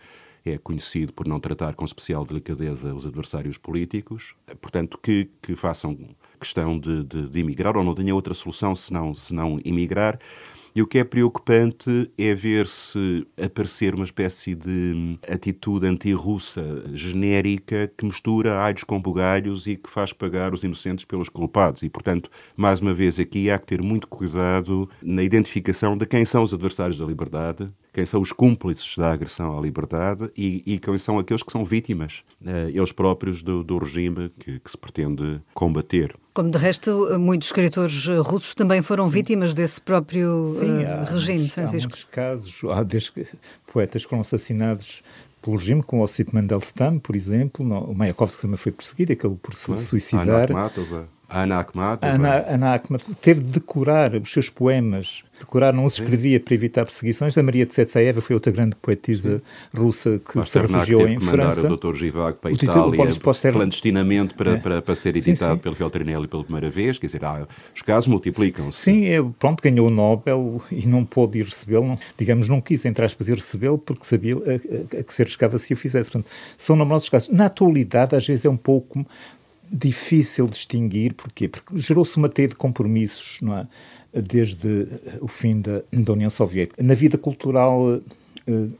é 0.45 0.57
conhecido 0.57 1.11
por 1.11 1.27
não 1.27 1.39
tratar 1.39 1.75
com 1.75 1.83
especial 1.83 2.25
delicadeza 2.25 2.93
os 2.93 3.05
adversários 3.05 3.57
políticos, 3.57 4.35
portanto, 4.61 4.99
que, 5.01 5.29
que 5.41 5.55
façam 5.55 5.97
questão 6.39 6.79
de, 6.79 7.03
de, 7.03 7.29
de 7.29 7.39
emigrar 7.39 7.75
ou 7.75 7.83
não 7.83 7.95
tenham 7.95 8.15
outra 8.15 8.33
solução 8.33 8.75
senão, 8.75 9.13
senão 9.15 9.59
emigrar. 9.65 10.19
E 10.75 10.81
o 10.81 10.87
que 10.87 10.99
é 10.99 11.05
preocupante 11.05 12.11
é 12.17 12.33
ver 12.35 12.67
se 12.67 13.25
aparecer 13.41 13.95
uma 13.95 14.03
espécie 14.03 14.53
de 14.53 15.17
atitude 15.25 15.87
anti-russa 15.87 16.83
genérica 16.93 17.89
que 17.97 18.05
mistura 18.05 18.59
alhos 18.59 18.83
com 18.83 19.01
bugalhos 19.01 19.67
e 19.67 19.77
que 19.77 19.89
faz 19.89 20.11
pagar 20.11 20.53
os 20.53 20.65
inocentes 20.65 21.05
pelos 21.05 21.29
culpados. 21.29 21.81
E, 21.81 21.89
portanto, 21.89 22.29
mais 22.57 22.81
uma 22.81 22.93
vez 22.93 23.17
aqui 23.21 23.49
há 23.49 23.57
que 23.57 23.67
ter 23.67 23.81
muito 23.81 24.05
cuidado 24.05 24.89
na 25.01 25.23
identificação 25.23 25.97
de 25.97 26.05
quem 26.05 26.25
são 26.25 26.43
os 26.43 26.53
adversários 26.53 26.97
da 26.97 27.05
liberdade 27.05 27.71
quem 27.95 28.05
são 28.05 28.19
os 28.19 28.33
cúmplices 28.33 28.97
da 28.97 29.13
agressão 29.13 29.57
à 29.57 29.61
liberdade 29.61 30.29
e, 30.35 30.61
e 30.65 30.77
quem 30.77 30.97
são 30.97 31.17
aqueles 31.17 31.41
que 31.41 31.49
são 31.49 31.63
vítimas, 31.63 32.23
eh, 32.45 32.69
eles 32.73 32.91
próprios, 32.91 33.41
do, 33.41 33.63
do 33.63 33.77
regime 33.77 34.29
que, 34.37 34.59
que, 34.59 34.69
se 34.69 34.77
pretende 34.77 35.41
combater. 35.53 36.13
Como 36.33 36.51
de 36.51 36.57
resto, 36.57 37.17
muitos 37.17 37.47
escritores 37.47 38.05
russos 38.25 38.53
também 38.53 38.81
foram 38.81 39.07
vítimas 39.07 39.53
desse 39.53 39.79
próprio 39.79 40.43
Sim, 40.59 40.83
uh, 40.83 40.87
há 40.89 41.05
regime, 41.05 41.37
muitos, 41.37 41.53
Francisco. 41.53 41.87
Há 41.87 41.95
muitos 41.95 42.03
casos, 42.11 42.61
há 42.69 42.83
desde 42.83 43.11
poetas 43.71 44.03
que 44.03 44.09
foram 44.09 44.21
assassinados 44.21 45.01
pelo 45.41 45.55
regime, 45.55 45.81
como 45.81 46.01
o 46.01 46.05
Osip 46.05 46.35
Mandelstam, 46.35 46.99
por 46.99 47.15
exemplo. 47.15 47.65
O 47.65 47.95
Mayakovsky 47.95 48.41
também 48.41 48.57
foi 48.57 48.73
perseguido, 48.73 49.13
acabou 49.13 49.37
por 49.37 49.55
se 49.55 49.77
suicidar. 49.77 50.49
Ana 51.29 51.59
Akhmatova. 51.59 52.13
Ana, 52.13 52.45
Ana 52.47 52.73
Akhmatova 52.75 53.15
teve 53.21 53.41
de 53.41 53.51
decorar 53.51 54.15
os 54.15 54.31
seus 54.31 54.49
poemas. 54.49 55.23
Decorar 55.39 55.73
não 55.73 55.83
os 55.83 55.99
escrevia 55.99 56.39
para 56.39 56.53
evitar 56.53 56.85
perseguições. 56.85 57.37
A 57.37 57.43
Maria 57.43 57.65
Tsvetsaeva 57.65 58.21
foi 58.21 58.35
outra 58.35 58.53
grande 58.53 58.75
poetisa 58.81 59.41
Sim. 59.41 59.81
russa 59.81 60.19
que 60.19 60.43
se 60.43 60.59
refugiou 60.59 61.07
em 61.07 61.19
França. 61.19 61.69
o 61.69 61.75
Dr. 61.75 61.97
Zivag 61.97 62.37
para 62.39 62.51
a 62.51 62.53
Itália, 62.53 63.51
clandestinamente 63.51 64.33
para, 64.33 64.51
é. 64.51 64.57
para, 64.57 64.81
para 64.81 64.95
ser 64.95 65.15
editado 65.17 65.51
sim, 65.51 65.57
sim. 65.57 65.61
pelo 65.61 65.75
Feltrinelli 65.75 66.27
pela 66.27 66.43
primeira 66.43 66.69
vez. 66.69 66.97
Quer 66.97 67.07
dizer, 67.07 67.25
ah, 67.25 67.45
os 67.75 67.81
casos 67.81 68.07
multiplicam-se. 68.07 68.79
Sim, 68.79 69.05
é, 69.07 69.21
pronto, 69.37 69.61
ganhou 69.61 69.87
o 69.87 69.91
Nobel 69.91 70.61
e 70.71 70.87
não 70.87 71.03
pôde 71.03 71.39
ir 71.39 71.45
recebê-lo. 71.45 71.97
Digamos, 72.17 72.47
não 72.47 72.61
quis, 72.61 72.85
entre 72.85 73.03
aspas, 73.03 73.27
ir 73.27 73.35
recebê-lo 73.35 73.77
porque 73.77 74.05
sabia 74.05 74.35
a, 74.35 74.97
a, 74.97 74.99
a 75.01 75.03
que 75.03 75.13
se 75.13 75.21
arriscava 75.21 75.57
se 75.57 75.73
o 75.73 75.77
fizesse. 75.77 76.09
Portanto, 76.09 76.31
são 76.57 76.77
numerosos 76.77 77.09
casos. 77.09 77.29
Na 77.29 77.47
atualidade, 77.47 78.15
às 78.15 78.25
vezes 78.25 78.45
é 78.45 78.49
um 78.49 78.57
pouco 78.57 79.05
difícil 79.71 80.47
distinguir, 80.47 81.13
porquê? 81.13 81.47
Porque 81.47 81.77
gerou-se 81.77 82.15
uma 82.17 82.29
teia 82.29 82.47
de 82.47 82.55
compromissos, 82.55 83.37
não 83.41 83.57
é? 83.57 83.67
Desde 84.13 84.87
o 85.19 85.27
fim 85.27 85.59
da, 85.59 85.81
da 85.91 86.13
União 86.13 86.29
Soviética. 86.29 86.81
Na 86.81 86.93
vida 86.93 87.17
cultural 87.17 87.81
uh, 87.81 88.03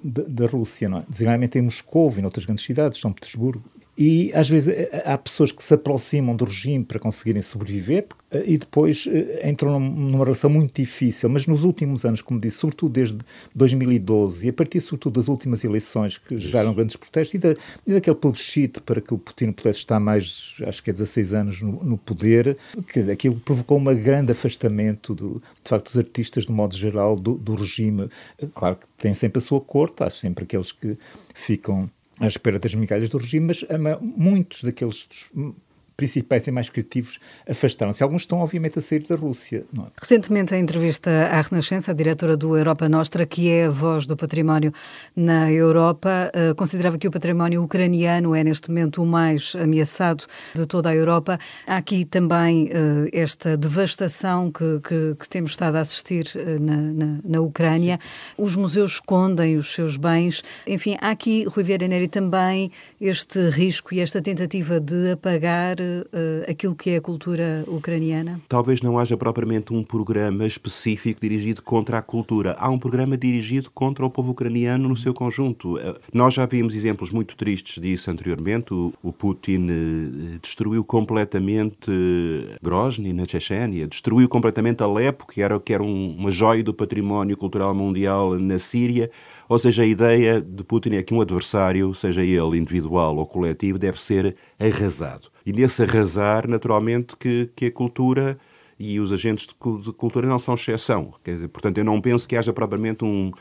da, 0.04 0.24
da, 0.28 0.46
Rússia, 0.46 0.88
não 0.88 1.00
é? 1.00 1.04
Designadamente 1.10 1.58
em 1.58 1.62
Moscou 1.62 2.14
e 2.18 2.22
noutras 2.22 2.46
grandes 2.46 2.64
cidades, 2.64 3.00
São 3.00 3.12
Petersburgo, 3.12 3.64
e 3.98 4.32
às 4.34 4.50
vezes 4.50 4.68
eh, 4.68 5.04
há 5.06 5.18
pessoas 5.18 5.52
que 5.54 5.64
se 5.64 5.74
aproximam 5.74 6.36
do 6.36 6.44
regime 6.44 6.84
para 6.84 7.00
conseguirem 7.00 7.42
sobreviver 7.42 8.06
eh, 8.30 8.44
e 8.46 8.58
depois 8.58 9.08
eh, 9.10 9.50
entram 9.50 9.80
numa 9.80 10.26
relação 10.26 10.50
muito 10.50 10.82
difícil. 10.82 11.30
Mas 11.30 11.48
nos 11.48 11.64
últimos 11.64 12.04
anos, 12.04 12.22
como 12.22 12.40
disse, 12.40 12.58
sobretudo 12.58 12.92
desde 12.92 13.18
2012 13.56 14.48
e 14.48 14.50
a 14.50 14.54
partir 14.54 14.82
sobretudo 14.82 15.14
das 15.14 15.30
últimas 15.30 15.64
eleições 15.64 16.18
que 16.18 16.38
geraram 16.38 16.74
grandes 16.74 16.98
protestos 16.98 17.36
e, 17.36 17.38
da, 17.38 17.56
e 17.88 17.94
daquele 17.94 18.18
plebiscito 18.18 18.84
para 18.84 19.00
que 19.00 19.14
o 19.14 19.18
Putin 19.18 19.54
pudesse 19.54 19.80
estar 19.80 20.00
mais, 20.00 20.56
acho 20.68 20.84
que 20.84 20.90
é 20.90 20.94
16 20.94 21.34
anos 21.34 21.62
no, 21.62 21.82
no 21.82 21.98
poder, 21.98 22.58
que 22.92 23.00
aquilo 23.10 23.40
provocou 23.40 23.80
um 23.80 23.84
grande 23.96 24.34
afastamento 24.34 25.16
do, 25.16 25.42
de 25.64 25.70
facto 25.70 25.86
dos 25.86 25.98
artistas, 25.98 26.46
de 26.46 26.52
modo 26.52 26.76
geral, 26.76 27.16
do, 27.16 27.36
do 27.36 27.56
regime. 27.56 28.10
Claro 28.54 28.76
que 28.76 28.88
tem 28.98 29.14
sempre 29.14 29.38
a 29.38 29.42
sua 29.42 29.62
corte, 29.62 30.04
há 30.04 30.10
sempre 30.10 30.44
aqueles 30.44 30.74
que 30.74 30.98
ficam 31.34 31.90
à 32.20 32.28
espera 32.28 32.60
das 32.60 32.74
migalhas 32.74 33.10
do 33.10 33.18
regime, 33.18 33.48
mas 33.48 33.66
muitos 34.02 34.64
daqueles 34.64 35.08
principais 35.96 36.46
e 36.48 36.52
mais 36.52 36.70
criativos 36.70 37.20
afastaram-se. 37.50 38.04
Alguns 38.04 38.24
estão, 38.24 38.40
obviamente, 38.40 38.80
a 38.80 38.82
sair 38.82 39.06
da 39.08 39.16
Rússia. 39.16 39.66
É? 39.78 39.82
Recentemente, 40.00 40.54
em 40.54 40.62
entrevista 40.62 41.10
à 41.32 41.42
Renascença, 41.42 41.92
a 41.92 41.94
diretora 41.94 42.36
do 42.36 42.58
Europa 42.58 42.90
Nostra, 42.90 43.26
que 43.26 43.50
é 43.50 43.66
a 43.66 43.70
voz 43.70 44.06
do 44.06 44.16
património 44.18 44.74
na 45.16 45.52
Europa, 45.52 46.32
uh, 46.34 46.56
considerava 46.56 46.98
que 46.98 47.08
o 47.08 47.12
património 47.12 47.64
ucraniano 47.64 48.36
é, 48.36 48.44
neste 48.44 48.70
momento, 48.70 49.02
o 49.02 49.06
mais 49.06 49.56
ameaçado 49.56 50.26
de 50.54 50.66
toda 50.66 50.90
a 50.90 50.96
Europa. 50.96 51.40
Há 51.66 51.78
aqui 51.78 52.06
também 52.06 52.66
uh, 52.66 53.10
esta 53.14 53.56
devastação 53.56 54.52
que, 54.52 54.80
que, 54.82 55.16
que, 55.20 55.30
temos 55.30 55.52
estado 55.52 55.78
a 55.78 55.82
assistir 55.82 56.26
uh, 56.36 56.62
na, 56.62 56.76
na, 56.76 57.20
na, 57.24 57.42
Ucrânia. 57.42 58.00
Os 58.38 58.56
museus 58.56 58.94
escondem 58.94 59.56
os 59.56 59.74
seus 59.74 59.98
bens. 59.98 60.44
Enfim, 60.68 60.98
há 61.00 61.12
aqui, 61.12 61.46
Rui 61.46 61.64
Vieira 61.64 61.88
Neri, 61.88 62.08
também 62.08 62.72
este 63.00 63.50
risco 63.50 63.94
e 63.94 64.00
esta 64.00 64.22
tentativa 64.22 64.80
de 64.80 65.12
apagar 65.12 65.78
uh, 66.14 66.52
aquilo 66.52 66.76
que 66.76 66.92
é 66.92 66.98
a 66.98 67.02
cultura 67.02 67.64
ucraniana? 67.68 68.40
Talvez 68.48 68.82
não 68.82 69.00
haja 69.00 69.16
propriamente 69.18 69.74
um 69.74 69.84
programa 69.84 70.46
específico 70.46 71.22
dirigido 71.22 71.62
contra 71.62 71.98
a 71.98 72.02
cultura. 72.02 72.56
Há 72.60 72.70
um 72.70 72.80
programa 72.80 73.18
dirigido 73.18 73.70
contra 73.72 74.06
o 74.06 74.10
povo 74.10 74.32
ucraniano 74.32 74.90
no 74.90 74.98
seu 74.98 75.14
conjunto. 75.14 75.76
Uh, 75.76 75.96
nós 76.14 76.34
já 76.34 76.46
vimos 76.46 76.76
exemplos 76.76 77.12
muito 77.12 77.36
tristes 77.36 77.82
disso 77.82 78.10
anteriormente. 78.12 78.74
O, 78.74 78.94
o 79.02 79.12
Putin 79.12 79.68
uh, 79.70 80.40
destruiu 80.42 80.84
completamente 80.84 81.92
Grozny, 82.62 83.14
na 83.14 83.26
Chechênia, 83.26 83.88
destruiu 83.88 84.28
completamente 84.28 84.84
Alepo, 84.84 85.28
que 85.28 85.42
era, 85.42 85.60
que 85.60 85.74
era 85.74 85.84
um, 85.84 86.16
uma 86.18 86.32
joia 86.32 86.64
do 86.64 86.74
património 86.74 87.38
cultural 87.38 87.74
mundial 87.74 88.38
na 88.40 88.60
Síria. 88.60 89.10
Ou 89.48 89.60
seja, 89.60 89.84
a 89.84 89.86
ideia 89.86 90.42
de 90.42 90.64
Putin 90.64 90.96
é 90.96 91.04
que 91.04 91.14
um 91.14 91.22
adversário, 91.22 91.94
seja 91.94 92.24
ele 92.24 92.58
individual 92.58 93.16
ou 93.18 93.26
coletivo, 93.26 93.78
deve 93.78 94.02
ser 94.02 94.36
arrasado. 94.60 95.30
E 95.46 95.54
nesse 95.54 95.84
arrasar, 95.84 96.48
naturalmente, 96.48 97.16
que, 97.16 97.50
que 97.56 97.66
a 97.68 97.72
cultura 97.72 98.38
e 98.80 99.00
os 99.00 99.14
agentes 99.14 99.48
de, 99.48 99.94
cultura 99.94 100.28
não 100.28 100.40
são 100.40 100.56
exceção. 100.56 101.14
Quer 101.24 101.36
dizer, 101.36 101.48
portanto, 101.48 101.78
eu 101.78 101.86
não 101.86 102.02
penso 102.02 102.28
que 102.28 102.36
haja 102.36 102.52
propriamente 102.52 103.06
um, 103.06 103.32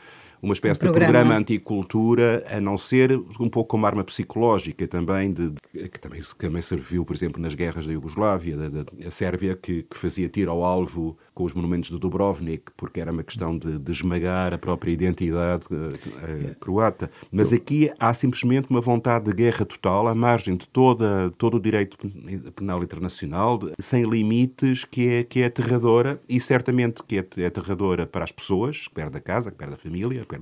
uma 0.41 0.53
espécie 0.53 0.79
um 0.81 0.91
programa. 0.91 1.05
de 1.05 1.13
programa 1.13 1.39
anticultura, 1.39 2.45
a 2.49 2.59
não 2.59 2.77
ser 2.77 3.11
um 3.39 3.49
pouco 3.49 3.69
como 3.69 3.85
arma 3.85 4.03
psicológica 4.03 4.87
também, 4.87 5.31
de, 5.31 5.49
de, 5.49 5.89
que 5.89 5.99
também, 5.99 6.21
também 6.37 6.61
serviu, 6.61 7.05
por 7.05 7.15
exemplo, 7.15 7.41
nas 7.41 7.53
guerras 7.53 7.85
da 7.85 7.93
Iugoslávia, 7.93 8.57
da, 8.57 8.83
da 8.83 9.11
Sérvia, 9.11 9.55
que, 9.55 9.83
que, 9.83 9.97
fazia 9.97 10.29
tiro 10.29 10.51
ao 10.51 10.63
alvo 10.63 11.17
com 11.33 11.43
os 11.43 11.53
monumentos 11.53 11.89
de 11.89 11.97
Dubrovnik, 11.97 12.71
porque 12.77 12.99
era 12.99 13.11
uma 13.11 13.23
questão 13.23 13.57
de, 13.57 13.77
de 13.79 13.91
esmagar 13.91 14.53
a 14.53 14.57
própria 14.57 14.91
identidade 14.91 15.65
uh, 15.71 16.55
croata. 16.59 17.09
Mas 17.31 17.51
aqui 17.51 17.91
há 17.99 18.13
simplesmente 18.13 18.69
uma 18.69 18.81
vontade 18.81 19.25
de 19.25 19.33
guerra 19.33 19.65
total, 19.65 20.07
à 20.07 20.15
margem 20.15 20.55
de 20.55 20.67
toda, 20.67 21.31
todo 21.37 21.57
o 21.57 21.59
direito 21.59 21.97
penal 22.55 22.83
internacional, 22.83 23.59
sem 23.79 24.03
limites, 24.03 24.85
que 24.85 25.07
é, 25.07 25.23
que 25.23 25.41
é 25.41 25.45
aterradora, 25.45 26.21
e 26.27 26.39
certamente 26.39 27.03
que 27.03 27.17
é, 27.17 27.25
é 27.37 27.45
aterradora 27.47 28.05
para 28.05 28.23
as 28.23 28.31
pessoas, 28.31 28.87
que 28.87 28.93
perde 28.93 29.17
a 29.17 29.21
casa, 29.21 29.51
que 29.51 29.57
perde 29.57 29.73
a 29.73 29.77
família, 29.77 30.24
que 30.25 30.35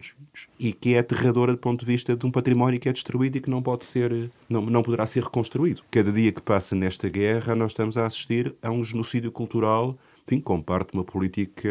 e 0.60 0.74
que 0.74 0.96
é 0.96 1.00
aterradora 1.00 1.52
do 1.52 1.58
ponto 1.58 1.82
de 1.82 1.86
vista 1.86 2.16
de 2.16 2.26
um 2.26 2.32
património 2.32 2.80
que 2.80 2.90
é 2.90 2.94
destruído 2.94 3.38
e 3.38 3.42
que 3.42 3.50
não 3.50 3.62
pode 3.62 3.86
ser, 3.86 4.32
não, 4.50 4.62
não 4.62 4.82
poderá 4.82 5.06
ser 5.06 5.24
reconstruído. 5.24 5.84
Cada 5.92 6.12
dia 6.12 6.32
que 6.32 6.42
passa 6.42 6.76
nesta 6.76 7.10
guerra, 7.10 7.56
nós 7.56 7.72
estamos 7.72 7.98
a 7.98 8.06
assistir 8.06 8.56
a 8.62 8.72
um 8.72 8.84
genocídio 8.84 9.32
cultural 9.32 9.98
enfim, 10.26 10.40
comparte 10.40 10.94
uma 10.94 11.04
política 11.04 11.70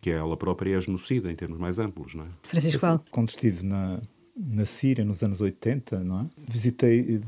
que 0.00 0.10
ela 0.10 0.36
própria 0.36 0.76
é 0.76 0.80
genocida 0.80 1.30
em 1.30 1.34
termos 1.34 1.58
mais 1.58 1.78
amplos, 1.78 2.14
não 2.14 2.24
é? 2.24 2.28
Francisco 2.44 3.00
Quando 3.10 3.28
estive 3.28 3.66
na, 3.66 4.00
na 4.36 4.64
Síria 4.64 5.04
nos 5.04 5.22
anos 5.22 5.40
80, 5.40 5.98
não 6.00 6.20
é? 6.20 6.26
Visitei 6.48 7.20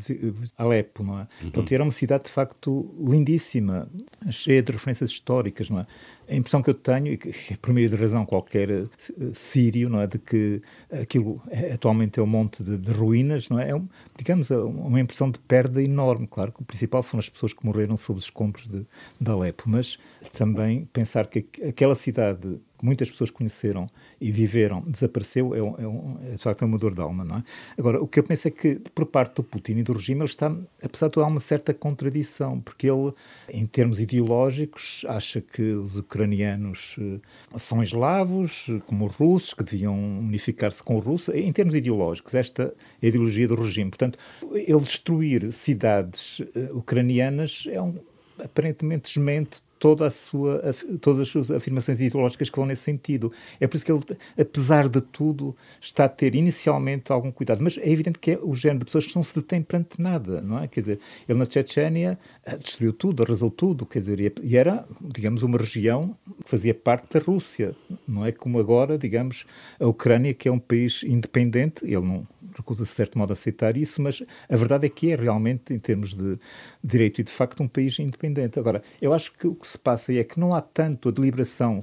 Alepo, 0.56 1.02
não 1.02 1.18
é? 1.18 1.23
Uhum. 1.23 1.49
Então, 1.49 1.64
era 1.71 1.83
uma 1.83 1.90
cidade 1.90 2.25
de 2.25 2.30
facto 2.30 2.94
lindíssima, 2.99 3.88
cheia 4.30 4.62
de 4.62 4.73
referências 4.73 5.11
históricas, 5.11 5.68
não 5.68 5.80
é? 5.80 5.87
A 6.28 6.35
impressão 6.35 6.62
que 6.62 6.71
eu 6.71 6.75
tenho, 6.75 7.09
e 7.09 7.16
que 7.16 7.28
é 7.52 7.57
por 7.61 7.73
meio 7.73 7.88
de 7.88 7.97
razão 7.97 8.25
qualquer 8.25 8.71
eh, 8.71 8.87
sírio, 9.33 9.88
não 9.88 10.00
é, 10.00 10.07
de 10.07 10.19
que 10.19 10.62
aquilo 10.90 11.43
é, 11.50 11.73
atualmente 11.73 12.19
é 12.19 12.23
um 12.23 12.26
monte 12.26 12.62
de, 12.62 12.78
de 12.78 12.93
ruínas, 12.93 13.49
não 13.49 13.59
é? 13.59 13.71
é 13.71 13.75
um, 13.75 13.88
digamos, 14.16 14.50
é 14.50 14.57
uma 14.57 15.00
impressão 15.00 15.31
de 15.31 15.38
perda 15.38 15.83
enorme. 15.83 16.26
Claro 16.26 16.52
que 16.52 16.62
o 16.62 16.64
principal 16.64 17.02
foram 17.02 17.21
as 17.21 17.28
pessoas 17.28 17.52
que 17.52 17.64
morreram 17.64 17.97
sob 17.97 18.19
os 18.19 18.25
escombros 18.25 18.66
de, 18.66 18.87
de 19.21 19.31
Alepo, 19.31 19.64
mas 19.66 19.99
também 20.33 20.88
pensar 20.93 21.26
que 21.26 21.47
aquela 21.62 21.95
cidade 21.95 22.61
que 22.78 22.85
muitas 22.85 23.11
pessoas 23.11 23.31
conheceram 23.31 23.88
e 24.21 24.31
viveram, 24.31 24.83
desapareceu, 24.83 25.54
é, 25.54 25.62
um, 25.62 25.75
é, 25.78 25.87
um, 25.87 26.19
é 26.25 26.31
de 26.33 26.43
facto 26.43 26.64
uma 26.64 26.76
dor 26.76 26.95
de 26.95 27.00
alma, 27.00 27.25
não 27.25 27.38
é? 27.38 27.45
Agora, 27.78 28.02
o 28.02 28.07
que 28.07 28.19
eu 28.19 28.25
penso 28.25 28.49
é 28.49 28.50
que, 28.50 28.81
por 28.95 29.07
parte 29.07 29.37
do 29.37 29.43
Putin 29.43 29.78
e 29.78 29.83
do 29.83 29.93
regime, 29.93 30.21
ele 30.21 30.28
está, 30.28 30.54
apesar 30.83 31.07
de 31.07 31.12
tudo, 31.12 31.25
há 31.25 31.26
uma 31.26 31.40
certa 31.40 31.73
contradição, 31.73 32.61
porque 32.61 32.88
ele, 32.88 33.12
em 33.49 33.66
termos 33.66 34.00
ideológicos, 34.00 35.04
acha 35.09 35.40
que 35.40 35.62
os 35.62 35.97
ucranianos 36.14 36.94
eh, 36.99 37.18
são 37.59 37.83
eslavos, 37.83 38.66
como 38.87 39.06
os 39.06 39.14
russos, 39.14 39.52
que 39.52 39.64
deviam 39.64 39.94
unificar-se 40.21 40.83
com 40.83 40.97
os 40.97 41.04
russos, 41.04 41.35
em 41.35 41.52
termos 41.52 41.75
ideológicos, 41.75 42.35
esta 42.35 42.75
é 43.02 43.06
a 43.06 43.09
ideologia 43.09 43.49
do 43.49 43.56
regime. 43.56 43.90
Portanto, 43.90 44.18
ele 44.52 44.80
destruir 44.80 45.52
cidades 45.52 46.38
uh, 46.38 46.78
ucranianas 46.78 47.64
é 47.68 47.83
um 47.83 47.99
aparentemente 48.38 49.14
desmente 49.14 49.62
toda 49.85 50.07
a 50.07 50.11
sua, 50.11 50.62
todas 50.99 51.21
as 51.21 51.29
suas 51.29 51.50
afirmações 51.50 52.00
ideológicas 52.00 52.49
que 52.49 52.57
vão 52.57 52.64
nesse 52.64 52.81
sentido. 52.81 53.31
É 53.61 53.67
por 53.67 53.76
isso 53.76 53.85
que 53.85 53.93
ele, 53.93 54.00
apesar 54.41 54.88
de 54.88 55.03
tudo, 55.03 55.55
está 55.79 56.07
a 56.07 56.09
ter 56.09 56.35
inicialmente 56.35 57.12
algum 57.12 57.31
cuidado. 57.31 57.62
Mas 57.62 57.76
é 57.76 57.91
evidente 57.91 58.19
que 58.19 58.31
é 58.31 58.38
o 58.43 58.55
género 58.55 58.79
de 58.79 58.85
pessoas 58.87 59.05
que 59.05 59.14
não 59.14 59.23
se 59.23 59.35
detém 59.35 59.61
perante 59.61 60.00
nada, 60.00 60.41
não 60.41 60.59
é? 60.59 60.69
Quer 60.69 60.81
dizer, 60.81 61.00
ele 61.29 61.38
na 61.38 61.45
Chechênia 61.45 62.19
eh, 62.47 62.57
destruiu 62.57 62.95
tudo, 62.95 63.23
arrasou 63.23 63.50
tudo, 63.50 63.85
quer 63.85 63.99
dizer, 63.99 64.33
e 64.43 64.57
era, 64.57 64.88
digamos, 65.03 65.43
uma 65.43 65.59
região 65.59 66.17
que 66.43 66.49
fazia 66.49 66.73
parte 66.73 67.12
da 67.12 67.23
Rússia. 67.23 67.76
Não 68.09 68.25
é 68.25 68.33
como 68.33 68.59
agora, 68.59 68.97
digamos, 68.97 69.45
a 69.79 69.87
Ucrânia, 69.87 70.33
que 70.33 70.49
é 70.49 70.50
um 70.50 70.59
país 70.59 71.03
independente, 71.03 71.85
ele 71.85 72.00
não 72.00 72.26
recusa-se, 72.57 72.93
de 72.93 72.97
certo 72.97 73.19
modo, 73.19 73.31
a 73.31 73.35
aceitar 73.35 73.76
isso, 73.76 74.00
mas 74.00 74.23
a 74.49 74.57
verdade 74.57 74.87
é 74.87 74.88
que 74.88 75.11
é 75.11 75.17
realmente, 75.17 75.75
em 75.75 75.79
termos 75.79 76.14
de 76.14 76.38
direito 76.83 77.21
e 77.21 77.25
de 77.25 77.33
facto, 77.33 77.62
um 77.62 77.69
país 77.69 77.99
independente. 77.99 78.59
Agora, 78.59 78.83
eu 79.00 79.12
acho 79.12 79.33
que 79.33 79.47
o 79.47 79.55
que 79.55 79.67
se 79.75 79.78
passa 79.78 80.14
é 80.14 80.25
que 80.25 80.38
não 80.38 80.54
há 80.54 80.61
tanto 80.61 81.09
a 81.09 81.12
deliberação 81.12 81.81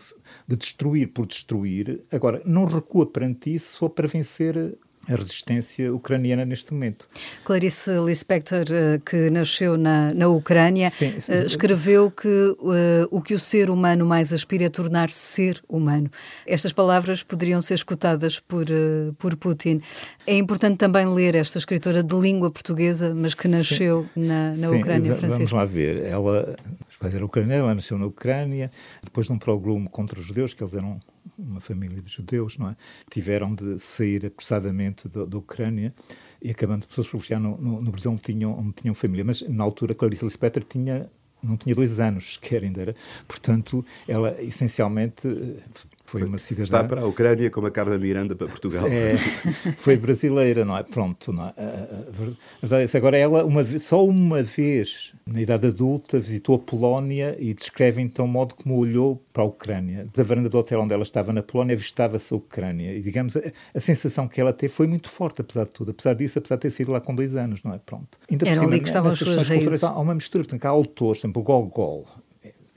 de 0.48 0.55
destruir 0.55 1.07
por 1.07 1.25
destruir, 1.25 2.03
agora, 2.12 2.41
não 2.45 2.65
recua 2.65 3.05
perante 3.05 3.53
isso 3.53 3.77
só 3.77 3.89
para 3.89 4.07
vencer 4.07 4.77
a 5.10 5.15
resistência 5.15 5.93
ucraniana 5.93 6.46
neste 6.46 6.74
momento. 6.74 7.08
Clarice 7.43 7.91
Lispector, 8.05 8.65
eh, 8.72 9.01
que 9.03 9.29
nasceu 9.29 9.77
na, 9.77 10.13
na 10.13 10.27
Ucrânia, 10.27 10.89
sim, 10.89 11.20
sim. 11.20 11.31
Eh, 11.31 11.46
escreveu 11.46 12.12
que 12.12 12.27
uh, 12.27 13.08
o 13.10 13.22
que 13.22 13.34
o 13.34 13.39
ser 13.39 13.70
humano 13.70 14.05
mais 14.05 14.31
aspira 14.31 14.65
é 14.65 14.70
tornar-se 14.70 15.17
ser 15.17 15.62
humano. 15.67 16.10
Estas 16.46 16.72
palavras 16.72 17.24
poderiam 17.24 17.62
ser 17.62 17.75
escutadas 17.75 18.39
por, 18.39 18.65
uh, 18.70 19.13
por 19.17 19.36
Putin. 19.38 19.81
É 20.27 20.38
importante 20.38 20.77
também 20.77 21.08
ler 21.08 21.36
esta 21.36 21.58
escritora 21.58 22.03
de 22.03 22.15
língua 22.15 22.51
portuguesa, 22.51 23.13
mas 23.15 23.34
que 23.34 23.48
nasceu 23.48 24.08
sim. 24.13 24.27
na, 24.27 24.53
na 24.55 24.70
Ucrânia, 24.70 25.15
Francisco. 25.15 25.46
Vamos 25.46 25.51
lá 25.51 25.65
ver. 25.65 26.05
Ela, 26.05 26.55
os 26.88 26.98
pais 26.98 27.15
eram 27.15 27.25
ucranianos, 27.25 27.63
ela 27.63 27.75
nasceu 27.75 27.98
na 27.98 28.05
Ucrânia, 28.05 28.72
depois 29.03 29.25
de 29.25 29.34
um 29.34 29.39
programa 29.39 29.89
contra 29.89 30.20
os 30.20 30.25
judeus, 30.25 30.53
que 30.53 30.63
eles 30.63 30.75
eram 30.75 31.00
uma 31.37 31.59
família 31.59 32.01
de 32.01 32.09
judeus, 32.09 32.57
não 32.57 32.69
é? 32.69 32.75
Tiveram 33.09 33.53
de 33.53 33.79
sair 33.79 34.25
apressadamente 34.25 35.07
da 35.07 35.37
Ucrânia 35.37 35.93
e 36.41 36.49
acabando 36.51 36.87
pessoas 36.87 37.07
refugiar 37.07 37.39
no, 37.39 37.57
no, 37.57 37.81
no 37.81 37.91
Brasil 37.91 38.11
onde 38.11 38.21
tinham, 38.21 38.57
onde 38.57 38.73
tinham 38.73 38.95
família. 38.95 39.23
Mas 39.23 39.41
na 39.41 39.63
altura 39.63 39.93
Clarice 39.93 40.25
Lispector 40.25 40.63
tinha 40.63 41.09
não 41.43 41.57
tinha 41.57 41.73
dois 41.73 41.99
anos 41.99 42.35
sequer 42.41 42.63
ainda 42.63 42.81
era. 42.81 42.95
Portanto, 43.27 43.85
ela 44.07 44.41
essencialmente 44.41 45.27
foi 46.12 46.24
uma 46.24 46.38
cidadã... 46.38 46.63
Está 46.63 46.84
para 46.84 47.01
a 47.01 47.06
Ucrânia 47.06 47.50
como 47.50 47.68
a 47.68 47.72
Carla 47.72 47.98
Miranda 47.98 48.36
para 48.36 48.46
Portugal. 48.48 48.86
É, 48.88 49.15
foi 49.80 49.96
brasileira, 49.96 50.65
não 50.65 50.77
é? 50.77 50.84
Pronto, 50.84 51.32
não 51.32 51.48
é? 51.48 51.53
A 52.62 52.62
verdade 52.62 52.91
é 52.94 52.98
agora 52.98 53.18
ela 53.18 53.46
uma 53.46 53.63
só 53.80 54.06
uma 54.06 54.44
vez, 54.44 55.13
na 55.25 55.41
idade 55.41 55.68
adulta, 55.68 56.20
visitou 56.20 56.56
a 56.56 56.60
Polónia 56.60 57.38
e 57.39 57.53
descreve 57.53 58.01
então 58.01 58.25
o 58.25 58.27
modo 58.27 58.56
como 58.56 58.75
olhou 58.75 59.24
para 59.32 59.44
a 59.44 59.46
Ucrânia. 59.46 60.10
Da 60.13 60.22
varanda 60.22 60.50
do 60.50 60.58
hotel 60.58 60.82
onde 60.82 60.94
ela 60.94 61.03
estava 61.03 61.32
na 61.32 61.41
Polónia, 61.41 61.75
avistava-se 61.75 62.34
a 62.34 62.38
Ucrânia. 62.38 62.94
E, 62.94 63.01
digamos, 63.01 63.38
a, 63.38 63.41
a, 63.74 63.80
sensação 63.80 64.27
que 64.27 64.41
ela 64.41 64.51
teve 64.51 64.74
foi 64.74 64.88
muito 64.88 65.10
forte, 65.10 65.39
apesar 65.39 65.63
de 65.63 65.70
tudo. 65.70 65.91
Apesar 65.91 66.13
disso, 66.13 66.39
apesar 66.39 66.56
de 66.56 66.62
ter 66.63 66.72
sido 66.72 66.91
lá 66.91 67.00
com 67.00 67.15
dois 67.15 67.38
anos, 67.38 67.63
não 67.63 67.74
é? 67.74 67.80
Pronto. 67.80 68.18
Ainda 68.30 68.50
Era 68.50 68.62
ali 68.62 68.82
que 68.82 68.88
estavam 68.88 69.12
as 69.12 69.18
suas 69.18 69.48
raízes. 69.48 69.82
Há 69.82 69.98
uma 69.98 70.13
mistura, 70.13 70.44
portanto, 70.44 70.65
há 70.65 70.70
autores, 70.70 71.22
por 71.22 71.27
exemplo, 71.27 71.41
o 71.41 71.46
Gogol, 71.46 72.06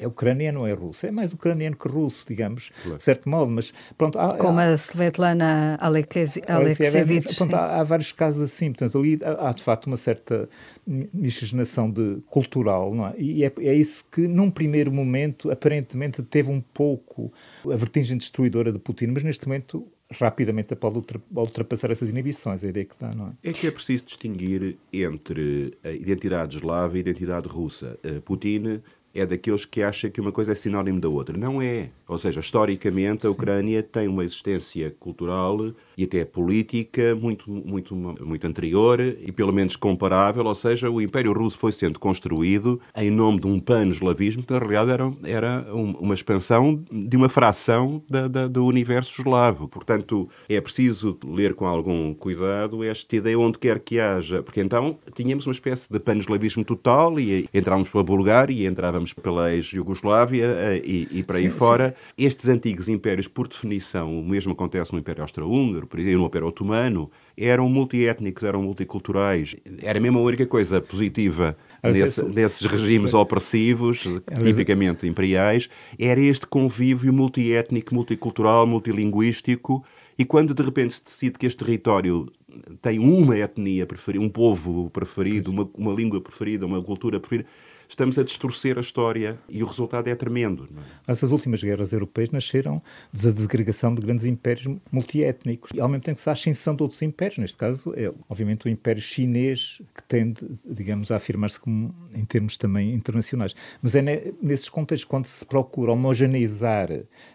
é 0.04 0.06
ucraniano, 0.06 0.66
é 0.66 0.72
russo. 0.72 1.06
É 1.06 1.10
mais 1.10 1.32
ucraniano 1.32 1.76
que 1.76 1.88
russo, 1.88 2.24
digamos, 2.28 2.70
claro. 2.82 2.96
de 2.96 3.02
certo 3.02 3.28
modo, 3.28 3.50
mas 3.50 3.72
pronto... 3.96 4.18
Há, 4.18 4.36
Como 4.36 4.58
há, 4.58 4.66
a 4.66 4.76
Svetlana 4.76 5.78
Alexievich. 5.80 7.34
Pronto, 7.36 7.54
há, 7.54 7.80
há, 7.80 7.84
vários 7.84 8.12
casos 8.12 8.42
assim, 8.42 8.70
portanto, 8.70 8.98
ali 8.98 9.18
há, 9.22 9.52
de 9.52 9.62
facto 9.62 9.86
uma 9.86 9.96
certa 9.96 10.48
miscigenação 10.86 11.90
de, 11.90 12.18
cultural, 12.28 12.94
não 12.94 13.08
é? 13.08 13.14
E 13.18 13.44
é, 13.44 13.52
é 13.58 13.74
isso 13.74 14.04
que, 14.12 14.28
num 14.28 14.50
primeiro 14.50 14.92
momento, 14.92 15.50
aparentemente 15.50 16.22
teve 16.22 16.50
um 16.50 16.60
pouco 16.60 17.32
a 17.64 17.76
vertigem 17.76 18.16
destruidora 18.16 18.70
de 18.70 18.78
Putin, 18.78 19.06
mas 19.06 19.22
neste 19.22 19.46
momento 19.46 19.86
rapidamente 20.12 20.76
pode 20.76 21.02
ultrapassar 21.34 21.90
essas 21.90 22.10
inibições, 22.10 22.62
a 22.62 22.68
ideia 22.68 22.84
que 22.84 22.94
dá, 23.00 23.10
não 23.14 23.28
é? 23.28 23.50
É 23.50 23.52
que 23.52 23.66
é 23.66 23.70
preciso 23.70 24.04
distinguir 24.04 24.76
entre 24.92 25.76
a 25.82 25.90
identidade 25.90 26.58
eslava 26.58 26.94
e 26.94 26.98
a 26.98 27.00
identidade 27.00 27.48
russa. 27.48 27.98
Putin 28.24 28.82
é 29.14 29.24
daqueles 29.24 29.64
que 29.64 29.82
acha 29.82 30.10
que 30.10 30.20
uma 30.20 30.32
coisa 30.32 30.52
é 30.52 30.54
sinónimo 30.54 31.00
da 31.00 31.08
outra. 31.08 31.36
Não 31.38 31.62
é. 31.62 31.90
Ou 32.08 32.18
seja, 32.18 32.40
historicamente, 32.40 33.26
a 33.26 33.30
Ucrânia 33.30 33.80
Sim. 33.80 33.88
tem 33.90 34.08
uma 34.08 34.24
existência 34.24 34.94
cultural 34.98 35.72
e 35.96 36.04
até 36.04 36.24
política 36.24 37.14
muito, 37.14 37.50
muito, 37.50 37.94
muito 37.94 38.46
anterior 38.46 39.00
e 39.00 39.30
pelo 39.30 39.52
menos 39.52 39.76
comparável. 39.76 40.44
Ou 40.44 40.54
seja, 40.54 40.90
o 40.90 41.00
Império 41.00 41.32
Russo 41.32 41.56
foi 41.56 41.72
sendo 41.72 41.98
construído 41.98 42.80
em 42.96 43.10
nome 43.10 43.40
de 43.40 43.46
um 43.46 43.60
pan-eslavismo 43.60 44.42
que, 44.42 44.52
na 44.52 44.58
realidade, 44.58 44.90
era, 44.90 45.12
era 45.22 45.74
uma 45.74 46.14
expansão 46.14 46.82
de 46.90 47.16
uma 47.16 47.28
fração 47.28 48.02
da, 48.08 48.26
da, 48.26 48.48
do 48.48 48.66
universo 48.66 49.22
eslavo. 49.22 49.68
Portanto, 49.68 50.28
é 50.48 50.60
preciso 50.60 51.18
ler 51.24 51.54
com 51.54 51.66
algum 51.66 52.12
cuidado 52.12 52.82
esta 52.82 53.16
ideia 53.16 53.38
onde 53.38 53.58
quer 53.58 53.78
que 53.78 54.00
haja. 54.00 54.42
Porque 54.42 54.60
então 54.60 54.98
tínhamos 55.14 55.46
uma 55.46 55.52
espécie 55.52 55.92
de 55.92 56.00
pan-eslavismo 56.00 56.64
total 56.64 57.18
e 57.20 57.48
entrávamos 57.54 57.88
pela 57.88 58.02
Bulgária 58.02 58.52
e 58.52 58.66
entrávamos 58.66 59.03
pela 59.12 59.52
ex-Jugoslávia 59.52 60.46
eh, 60.46 60.82
e, 60.84 61.08
e 61.10 61.22
para 61.22 61.38
aí 61.38 61.44
sim, 61.44 61.50
fora. 61.50 61.94
Sim 62.16 62.24
estes 62.24 62.48
antigos 62.48 62.88
impérios, 62.88 63.28
por 63.28 63.48
definição, 63.48 64.18
o 64.18 64.24
mesmo 64.24 64.52
acontece 64.52 64.92
no 64.92 64.98
Império 64.98 65.22
Austro-Húngaro, 65.22 65.86
por 65.86 65.98
exemplo, 65.98 66.20
no 66.20 66.26
Império 66.26 66.48
Otomano, 66.48 67.10
eram 67.36 67.68
multiétnicos, 67.68 68.44
eram 68.44 68.62
multiculturais. 68.62 69.56
Era 69.82 70.00
mesmo 70.00 70.18
a 70.18 70.22
única 70.22 70.46
coisa 70.46 70.80
positiva 70.80 71.56
nesse, 71.82 72.22
nesses 72.24 72.64
regimes 72.66 73.14
opressivos, 73.14 74.04
tipicamente 74.42 75.06
imperiais, 75.06 75.68
era 75.98 76.20
este 76.20 76.46
convívio 76.46 77.12
multiétnico, 77.12 77.94
multicultural, 77.94 78.66
multilinguístico. 78.66 79.84
E 80.16 80.24
quando 80.24 80.54
de 80.54 80.62
repente 80.62 80.94
se 80.94 81.04
decide 81.04 81.38
que 81.38 81.46
este 81.46 81.64
território 81.64 82.32
tem 82.80 82.98
uma 82.98 83.36
etnia 83.36 83.86
preferida, 83.86 84.24
um 84.24 84.28
povo 84.28 84.90
preferido, 84.90 85.50
uma, 85.50 85.68
uma 85.74 85.92
língua 85.92 86.20
preferida, 86.20 86.66
uma 86.66 86.82
cultura 86.82 87.18
preferida, 87.20 87.48
estamos 87.88 88.18
a 88.18 88.24
distorcer 88.24 88.76
a 88.78 88.80
história 88.80 89.38
e 89.48 89.62
o 89.62 89.66
resultado 89.66 90.08
é 90.08 90.14
tremendo. 90.14 90.68
É? 91.06 91.24
Últimas 91.34 91.62
guerras 91.62 91.92
europeias 91.92 92.30
nasceram 92.30 92.82
da 93.12 93.30
desagregação 93.30 93.94
de 93.94 94.02
grandes 94.02 94.24
impérios 94.24 94.78
multiétnicos 94.90 95.70
e 95.74 95.80
ao 95.80 95.88
mesmo 95.88 96.02
tempo 96.02 96.20
se 96.20 96.28
há 96.28 96.32
ascensão 96.32 96.74
de 96.76 96.82
outros 96.82 97.00
impérios. 97.02 97.38
Neste 97.38 97.56
caso 97.56 97.92
é, 97.96 98.12
obviamente, 98.28 98.66
o 98.66 98.68
império 98.68 99.02
chinês 99.02 99.80
que 99.94 100.02
tende, 100.02 100.46
digamos, 100.64 101.10
a 101.10 101.16
afirmar-se 101.16 101.58
como 101.58 101.94
em 102.14 102.24
termos 102.24 102.56
também 102.56 102.92
internacionais. 102.92 103.54
Mas 103.82 103.94
é 103.94 104.32
nesses 104.40 104.68
contextos, 104.68 105.08
quando 105.08 105.26
se 105.26 105.44
procura 105.44 105.92
homogeneizar 105.92 106.88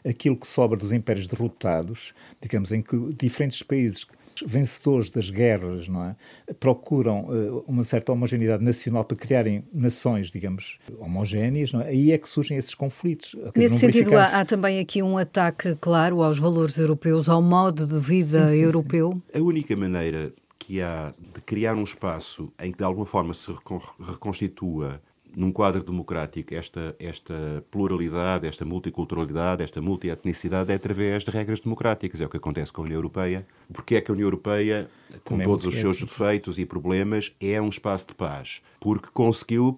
aquilo 0.08 0.38
que 0.38 0.48
sobra 0.48 0.78
dos 0.78 0.92
impérios 0.92 1.28
derrotados, 1.28 2.14
digamos, 2.42 2.72
em 2.72 2.82
que 2.82 2.96
diferentes 3.14 3.62
países 3.64 4.06
vencedores 4.46 5.10
das 5.10 5.30
guerras, 5.30 5.88
não 5.88 6.04
é? 6.04 6.16
Procuram 6.60 7.26
uh, 7.26 7.64
uma 7.68 7.84
certa 7.84 8.12
homogeneidade 8.12 8.64
nacional 8.64 9.04
para 9.04 9.18
criarem 9.18 9.64
nações, 9.74 10.32
digamos, 10.32 10.80
homogéneas, 11.00 11.72
não 11.72 11.82
é? 11.82 11.90
Aí 11.90 12.12
é 12.12 12.18
que 12.18 12.28
surgem 12.28 12.58
esses 12.58 12.74
conflitos. 12.74 13.36
Nesse 13.56 13.78
sentido, 13.78 14.16
há, 14.16 14.40
há, 14.40 14.46
também 14.46 14.80
aqui 14.80 15.02
um 15.02 15.18
ataque 15.18 15.76
claro 15.76 16.22
aos 16.22 16.40
valores 16.40 16.78
europeus, 16.78 17.30
ao 17.30 17.42
modo 17.42 17.86
de 17.86 18.00
vida 18.00 18.48
sim, 18.48 18.56
sim, 18.56 18.62
europeu? 18.62 19.12
Sim. 19.14 19.40
A 19.40 19.42
única 19.42 19.76
maneira 19.76 20.34
que 20.58 20.82
há 20.82 21.14
de 21.34 21.42
criar 21.42 21.76
um 21.76 21.84
espaço 21.84 22.52
em 22.60 22.72
que 22.72 22.78
de 22.78 22.84
alguma 22.84 23.06
forma 23.06 23.34
se 23.34 23.52
reconstitua 24.00 25.02
num 25.36 25.52
quadro 25.52 25.84
democrático, 25.84 26.54
esta, 26.54 26.96
esta 27.00 27.64
pluralidade, 27.70 28.48
esta 28.48 28.66
multiculturalidade, 28.66 29.64
esta 29.64 29.82
multietnicidade 29.82 30.72
é 30.72 30.76
através 30.76 31.24
de 31.24 31.32
regras 31.32 31.60
democráticas. 31.60 32.22
É 32.22 32.26
o 32.26 32.30
que 32.30 32.38
acontece 32.38 32.74
com 32.74 32.82
a 32.82 32.86
União 32.86 32.98
Europeia. 32.98 33.46
Porque 33.72 33.96
é 33.96 34.02
que 34.02 34.12
a 34.12 34.14
União 34.14 34.26
Europeia, 34.26 34.90
com 35.24 35.36
Também 35.36 35.46
é 35.46 35.48
todos 35.48 35.66
os 35.66 35.76
seus 35.76 36.00
defeitos 36.00 36.58
e 36.58 36.66
problemas, 36.66 37.36
é 37.40 37.62
um 37.62 37.70
espaço 37.70 38.08
de 38.08 38.16
paz? 38.16 38.62
Porque 38.80 39.10
conseguiu 39.14 39.78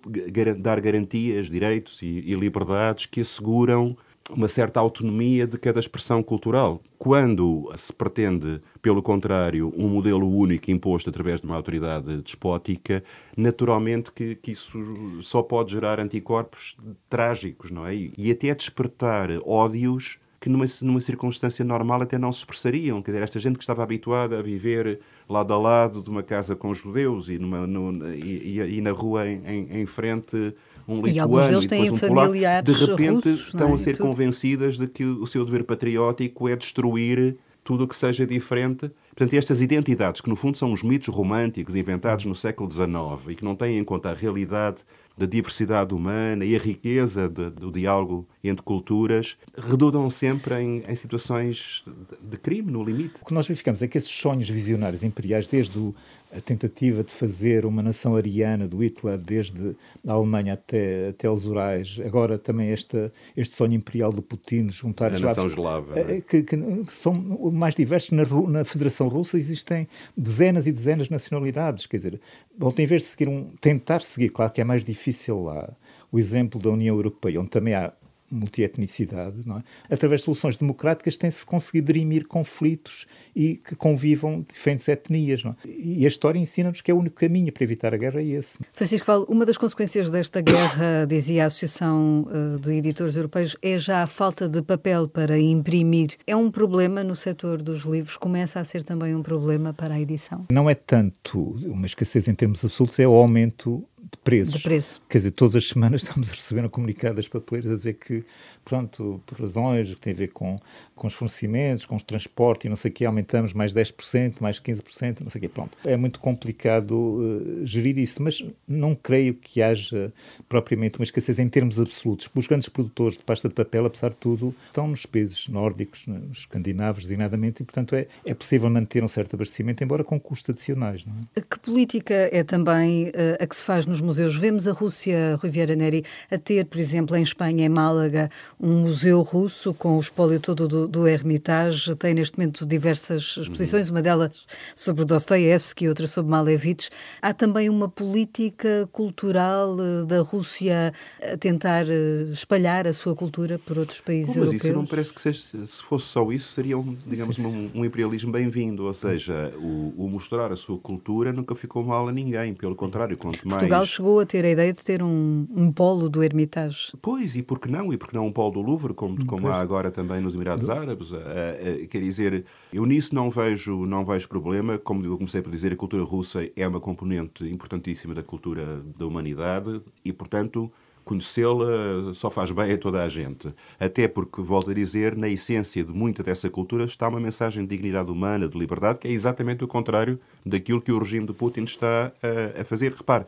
dar 0.59 0.79
garantias, 0.79 1.49
direitos 1.49 2.01
e, 2.01 2.05
e 2.05 2.33
liberdades 2.33 3.05
que 3.05 3.21
asseguram 3.21 3.97
uma 4.35 4.47
certa 4.47 4.79
autonomia 4.79 5.45
de 5.45 5.57
cada 5.57 5.79
expressão 5.79 6.23
cultural. 6.23 6.81
Quando 6.97 7.71
se 7.75 7.91
pretende, 7.91 8.61
pelo 8.81 9.01
contrário, 9.01 9.73
um 9.75 9.87
modelo 9.87 10.27
único 10.29 10.71
imposto 10.71 11.09
através 11.09 11.41
de 11.41 11.47
uma 11.47 11.55
autoridade 11.55 12.21
despótica, 12.21 13.03
naturalmente 13.35 14.11
que, 14.11 14.35
que 14.35 14.51
isso 14.51 14.79
só 15.21 15.41
pode 15.41 15.71
gerar 15.71 15.99
anticorpos 15.99 16.77
trágicos, 17.09 17.71
não 17.71 17.85
é? 17.85 17.95
E 17.95 18.31
até 18.31 18.53
despertar 18.53 19.29
ódios 19.45 20.19
que 20.41 20.49
numa, 20.49 20.65
numa 20.81 20.99
circunstância 20.99 21.63
normal 21.63 22.01
até 22.01 22.17
não 22.17 22.31
se 22.31 22.39
expressariam. 22.39 22.99
Quer 23.01 23.11
dizer, 23.11 23.23
esta 23.23 23.39
gente 23.39 23.57
que 23.57 23.63
estava 23.63 23.83
habituada 23.83 24.39
a 24.39 24.41
viver 24.41 24.99
lado 25.29 25.53
a 25.53 25.57
lado 25.57 26.01
de 26.01 26.09
uma 26.09 26.23
casa 26.23 26.55
com 26.55 26.73
judeus 26.73 27.29
e, 27.29 27.37
numa, 27.37 27.67
no, 27.67 28.11
e, 28.11 28.59
e, 28.59 28.81
na 28.81 28.91
rua 28.91 29.27
em, 29.27 29.81
em 29.81 29.85
frente 29.85 30.55
um 30.87 30.95
lituano 30.95 31.15
e, 31.15 31.19
alguns 31.19 31.47
deles 31.47 31.67
têm 31.67 31.91
um 31.91 31.97
familiares 31.97 32.63
polaco, 32.65 32.85
de 32.85 32.91
repente 32.91 33.29
russos, 33.29 33.47
estão 33.47 33.71
é? 33.71 33.73
a 33.73 33.77
ser 33.77 33.97
convencidas 33.97 34.77
de 34.77 34.87
que 34.87 35.03
o 35.03 35.25
seu 35.25 35.45
dever 35.45 35.63
patriótico 35.63 36.47
é 36.47 36.55
destruir 36.55 37.37
tudo 37.63 37.83
o 37.83 37.87
que 37.87 37.95
seja 37.95 38.25
diferente. 38.25 38.91
Portanto, 39.09 39.33
estas 39.33 39.61
identidades, 39.61 40.21
que 40.21 40.29
no 40.29 40.35
fundo 40.35 40.57
são 40.57 40.71
os 40.71 40.81
mitos 40.81 41.13
românticos 41.13 41.75
inventados 41.75 42.25
no 42.25 42.35
século 42.35 42.71
XIX 42.71 43.29
e 43.29 43.35
que 43.35 43.43
não 43.43 43.55
têm 43.55 43.77
em 43.77 43.83
conta 43.83 44.09
a 44.09 44.13
realidade 44.13 44.81
da 45.17 45.25
diversidade 45.25 45.93
humana 45.93 46.43
e 46.43 46.55
a 46.55 46.59
riqueza 46.59 47.29
de, 47.29 47.49
do 47.49 47.71
diálogo 47.71 48.27
entre 48.43 48.63
culturas, 48.63 49.37
redundam 49.55 50.09
sempre 50.09 50.55
em, 50.55 50.83
em 50.87 50.95
situações 50.95 51.83
de, 51.85 52.29
de 52.31 52.37
crime, 52.37 52.71
no 52.71 52.83
limite. 52.83 53.15
O 53.21 53.25
que 53.25 53.33
nós 53.33 53.45
verificamos 53.45 53.81
é 53.81 53.87
que 53.87 53.97
esses 53.97 54.09
sonhos 54.09 54.49
visionários 54.49 55.03
imperiais, 55.03 55.47
desde 55.47 55.77
o 55.77 55.93
a 56.35 56.39
tentativa 56.39 57.03
de 57.03 57.11
fazer 57.11 57.65
uma 57.65 57.83
nação 57.83 58.15
ariana 58.15 58.67
do 58.67 58.83
Hitler, 58.83 59.17
desde 59.17 59.75
a 60.07 60.13
Alemanha 60.13 60.53
até, 60.53 61.09
até 61.09 61.29
os 61.29 61.45
Urais, 61.45 61.99
agora 62.05 62.37
também 62.37 62.71
este, 62.71 63.11
este 63.35 63.55
sonho 63.55 63.73
imperial 63.73 64.11
de 64.11 64.21
Putin 64.21 64.67
de 64.67 64.73
juntar 64.73 65.13
a 65.13 65.19
nação 65.19 65.45
eslava, 65.45 65.99
é? 65.99 66.21
que, 66.21 66.43
que, 66.43 66.57
são 66.89 67.13
mais 67.13 67.75
diversos. 67.75 68.11
Na, 68.11 68.23
na, 68.47 68.63
Federação 68.63 69.07
Russa 69.07 69.37
existem 69.37 69.87
dezenas 70.15 70.67
e 70.67 70.71
dezenas 70.71 71.07
de 71.07 71.11
nacionalidades, 71.11 71.85
quer 71.85 71.97
dizer, 71.97 72.21
ontem, 72.59 72.83
em 72.83 72.87
vez 72.87 73.01
de 73.03 73.07
seguir 73.09 73.27
um, 73.27 73.49
tentar 73.59 74.01
seguir, 74.01 74.29
claro 74.29 74.51
que 74.51 74.61
é 74.61 74.63
mais 74.63 74.83
difícil 74.83 75.43
lá, 75.43 75.69
o 76.11 76.19
exemplo 76.19 76.59
da 76.61 76.69
União 76.69 76.95
Europeia, 76.95 77.39
onde 77.39 77.49
também 77.49 77.73
há 77.73 77.93
multietnicidade, 78.31 79.37
não 79.45 79.57
é? 79.57 79.63
através 79.89 80.21
de 80.21 80.25
soluções 80.25 80.57
democráticas 80.57 81.17
tem-se 81.17 81.45
conseguido 81.45 81.87
dirimir 81.87 82.25
conflitos 82.27 83.05
e 83.35 83.55
que 83.55 83.75
convivam 83.75 84.45
diferentes 84.47 84.87
etnias. 84.87 85.43
Não 85.43 85.51
é? 85.51 85.55
E 85.67 86.05
a 86.05 86.07
história 86.07 86.39
ensina-nos 86.39 86.81
que 86.81 86.89
é 86.91 86.93
o 86.93 86.97
único 86.97 87.17
caminho 87.17 87.51
para 87.51 87.63
evitar 87.63 87.93
a 87.93 87.97
guerra 87.97 88.21
é 88.21 88.25
esse. 88.25 88.57
Francisco 88.73 89.05
Val, 89.05 89.25
uma 89.27 89.45
das 89.45 89.57
consequências 89.57 90.09
desta 90.09 90.41
guerra, 90.41 91.05
dizia 91.07 91.43
a 91.43 91.47
Associação 91.47 92.27
eh, 92.31 92.59
de 92.59 92.73
Editores 92.73 93.15
Europeus, 93.15 93.55
é 93.61 93.77
já 93.77 94.03
a 94.03 94.07
falta 94.07 94.47
de 94.47 94.61
papel 94.61 95.07
para 95.07 95.39
imprimir. 95.39 96.15
É 96.25 96.35
um 96.35 96.51
problema 96.51 97.03
no 97.03 97.15
setor 97.15 97.61
dos 97.61 97.83
livros? 97.83 98.17
Começa 98.17 98.59
a 98.59 98.63
ser 98.63 98.83
também 98.83 99.15
um 99.15 99.23
problema 99.23 99.73
para 99.73 99.95
a 99.95 100.01
edição? 100.01 100.45
Não 100.51 100.69
é 100.69 100.75
tanto 100.75 101.55
uma 101.65 101.85
escassez 101.85 102.27
em 102.27 102.35
termos 102.35 102.63
absolutos, 102.63 102.99
é 102.99 103.07
o 103.07 103.13
aumento 103.13 103.83
de 104.11 104.17
preços. 104.23 104.53
De 104.55 104.61
preço. 104.61 105.01
Quer 105.09 105.17
dizer, 105.19 105.31
todas 105.31 105.55
as 105.55 105.67
semanas 105.67 106.03
estamos 106.03 106.29
a 106.29 106.33
receber 106.33 106.65
um 106.65 106.69
comunicado 106.69 107.15
das 107.15 107.27
papeleiras 107.27 107.71
a 107.71 107.75
dizer 107.75 107.93
que, 107.93 108.23
pronto, 108.63 109.21
por 109.25 109.39
razões 109.39 109.89
que 109.89 109.99
têm 109.99 110.13
a 110.13 110.15
ver 110.15 110.29
com, 110.29 110.57
com 110.95 111.07
os 111.07 111.13
fornecimentos, 111.13 111.85
com 111.85 111.95
o 111.95 112.01
transporte 112.01 112.65
e 112.65 112.69
não 112.69 112.75
sei 112.75 112.91
o 112.91 112.93
que, 112.93 113.05
aumentamos 113.05 113.53
mais 113.53 113.73
10%, 113.73 114.35
mais 114.39 114.59
15%, 114.59 115.21
não 115.21 115.29
sei 115.29 115.39
o 115.39 115.41
que, 115.41 115.47
pronto. 115.47 115.77
É 115.83 115.97
muito 115.97 116.19
complicado 116.19 116.91
uh, 116.91 117.65
gerir 117.65 117.97
isso, 117.97 118.21
mas 118.21 118.43
não 118.67 118.95
creio 118.95 119.33
que 119.33 119.61
haja 119.61 120.13
propriamente 120.47 120.99
uma 120.99 121.03
escassez 121.03 121.39
em 121.39 121.49
termos 121.49 121.79
absolutos. 121.79 122.29
Os 122.33 122.47
grandes 122.47 122.69
produtores 122.69 123.17
de 123.17 123.23
pasta 123.23 123.49
de 123.49 123.55
papel, 123.55 123.85
apesar 123.85 124.09
de 124.09 124.17
tudo, 124.17 124.53
estão 124.67 124.87
nos 124.87 125.05
países 125.05 125.47
nórdicos, 125.47 126.05
nos 126.07 126.39
escandinavos, 126.39 127.03
designadamente, 127.03 127.61
e, 127.63 127.65
portanto, 127.65 127.95
é, 127.95 128.07
é 128.25 128.33
possível 128.33 128.69
manter 128.69 129.03
um 129.03 129.07
certo 129.07 129.35
abastecimento, 129.35 129.83
embora 129.83 130.03
com 130.03 130.19
custos 130.19 130.51
adicionais. 130.51 131.05
Não 131.05 131.13
é? 131.35 131.41
Que 131.41 131.59
política 131.59 132.13
é 132.31 132.43
também 132.43 133.09
uh, 133.09 133.11
a 133.39 133.47
que 133.47 133.55
se 133.55 133.63
faz 133.63 133.85
nos 133.85 134.01
museus. 134.01 134.35
Vemos 134.35 134.67
a 134.67 134.71
Rússia, 134.71 135.37
Rui 135.41 135.49
Vieira 135.49 135.75
Neri, 135.75 136.03
a 136.29 136.37
ter, 136.37 136.65
por 136.65 136.79
exemplo, 136.79 137.15
em 137.15 137.23
Espanha, 137.23 137.65
em 137.65 137.69
Málaga, 137.69 138.29
um 138.61 138.81
museu 138.81 139.23
russo 139.23 139.73
com 139.73 139.97
o 139.97 139.99
espólio 139.99 140.39
todo 140.39 140.67
do, 140.67 140.87
do 140.87 141.07
Hermitage. 141.07 141.95
Tem 141.95 142.13
neste 142.13 142.37
momento 142.37 142.63
diversas 142.63 143.37
exposições, 143.37 143.89
uma 143.89 144.03
delas 144.03 144.45
sobre 144.75 145.03
Dostoiévski, 145.03 145.87
outra 145.87 146.05
sobre 146.05 146.29
Malevich. 146.29 146.89
Há 147.21 147.33
também 147.33 147.69
uma 147.69 147.89
política 147.89 148.87
cultural 148.91 149.75
eh, 149.79 150.05
da 150.05 150.21
Rússia 150.21 150.93
a 151.21 151.37
tentar 151.37 151.89
eh, 151.89 152.27
espalhar 152.29 152.85
a 152.85 152.93
sua 152.93 153.15
cultura 153.15 153.57
por 153.57 153.79
outros 153.79 153.99
países 153.99 154.35
Bom, 154.35 154.41
mas 154.41 154.47
europeus. 154.49 154.63
Isso 154.63 154.79
não 154.79 154.85
parece 154.85 155.13
que 155.13 155.21
seja, 155.21 155.65
se 155.65 155.81
fosse 155.81 156.05
só 156.05 156.31
isso, 156.31 156.51
seria, 156.51 156.77
um, 156.77 156.95
digamos, 157.07 157.37
sim, 157.37 157.41
sim. 157.41 157.71
Um, 157.73 157.79
um, 157.79 157.85
imperialismo 157.85 158.31
bem-vindo. 158.31 158.85
Ou 158.85 158.93
seja, 158.93 159.51
o, 159.57 159.93
o, 159.97 160.07
mostrar 160.07 160.51
a 160.51 160.55
sua 160.55 160.77
cultura 160.77 161.33
nunca 161.33 161.55
ficou 161.55 161.83
mal 161.83 162.07
a 162.07 162.11
ninguém. 162.11 162.53
Pelo 162.53 162.75
contrário, 162.75 163.17
quanto 163.17 163.39
mais 163.47 163.57
Portugal 163.57 163.85
chegou 163.87 164.19
a 164.19 164.25
ter 164.25 164.45
a 164.45 164.49
ideia 164.51 164.71
de 164.71 164.83
ter 164.83 165.01
um, 165.01 165.47
um 165.49 165.71
polo 165.71 166.07
do 166.09 166.23
Hermitage. 166.23 166.93
Pois, 167.01 167.35
e 167.35 167.41
por 167.41 167.59
que 167.59 167.67
não? 167.67 167.91
E 167.91 167.97
por 167.97 168.09
que 168.09 168.15
não 168.15 168.27
um 168.27 168.31
polo 168.31 168.50
do 168.51 168.61
Louvre, 168.61 168.93
como, 168.93 169.25
como 169.25 169.47
há 169.47 169.59
agora 169.59 169.89
também 169.89 170.21
nos 170.21 170.35
Emirados 170.35 170.69
Árabes? 170.69 171.11
Uh, 171.11 171.15
uh, 171.15 171.87
quer 171.87 172.01
dizer, 172.01 172.45
eu 172.71 172.85
nisso 172.85 173.15
não 173.15 173.31
vejo, 173.31 173.85
não 173.85 174.05
vejo 174.05 174.27
problema. 174.27 174.77
Como 174.77 175.03
eu 175.05 175.17
comecei 175.17 175.41
por 175.41 175.51
dizer, 175.51 175.73
a 175.73 175.75
cultura 175.75 176.03
russa 176.03 176.47
é 176.55 176.67
uma 176.67 176.79
componente 176.79 177.43
importantíssima 177.43 178.13
da 178.13 178.23
cultura 178.23 178.81
da 178.97 179.05
humanidade 179.05 179.81
e, 180.03 180.13
portanto, 180.13 180.71
conhecê-la 181.03 182.13
só 182.13 182.29
faz 182.29 182.51
bem 182.51 182.73
a 182.73 182.77
toda 182.77 183.03
a 183.03 183.09
gente. 183.09 183.53
Até 183.79 184.07
porque, 184.07 184.41
volto 184.41 184.71
a 184.71 184.73
dizer, 184.73 185.15
na 185.15 185.27
essência 185.27 185.83
de 185.83 185.91
muita 185.91 186.23
dessa 186.23 186.49
cultura 186.49 186.85
está 186.85 187.07
uma 187.07 187.19
mensagem 187.19 187.63
de 187.63 187.69
dignidade 187.69 188.11
humana, 188.11 188.47
de 188.47 188.57
liberdade, 188.57 188.99
que 188.99 189.07
é 189.07 189.11
exatamente 189.11 189.63
o 189.63 189.67
contrário 189.67 190.19
daquilo 190.45 190.81
que 190.81 190.91
o 190.91 190.99
regime 190.99 191.25
de 191.25 191.33
Putin 191.33 191.63
está 191.63 192.11
a, 192.21 192.61
a 192.61 192.65
fazer. 192.65 192.93
Repare, 192.93 193.25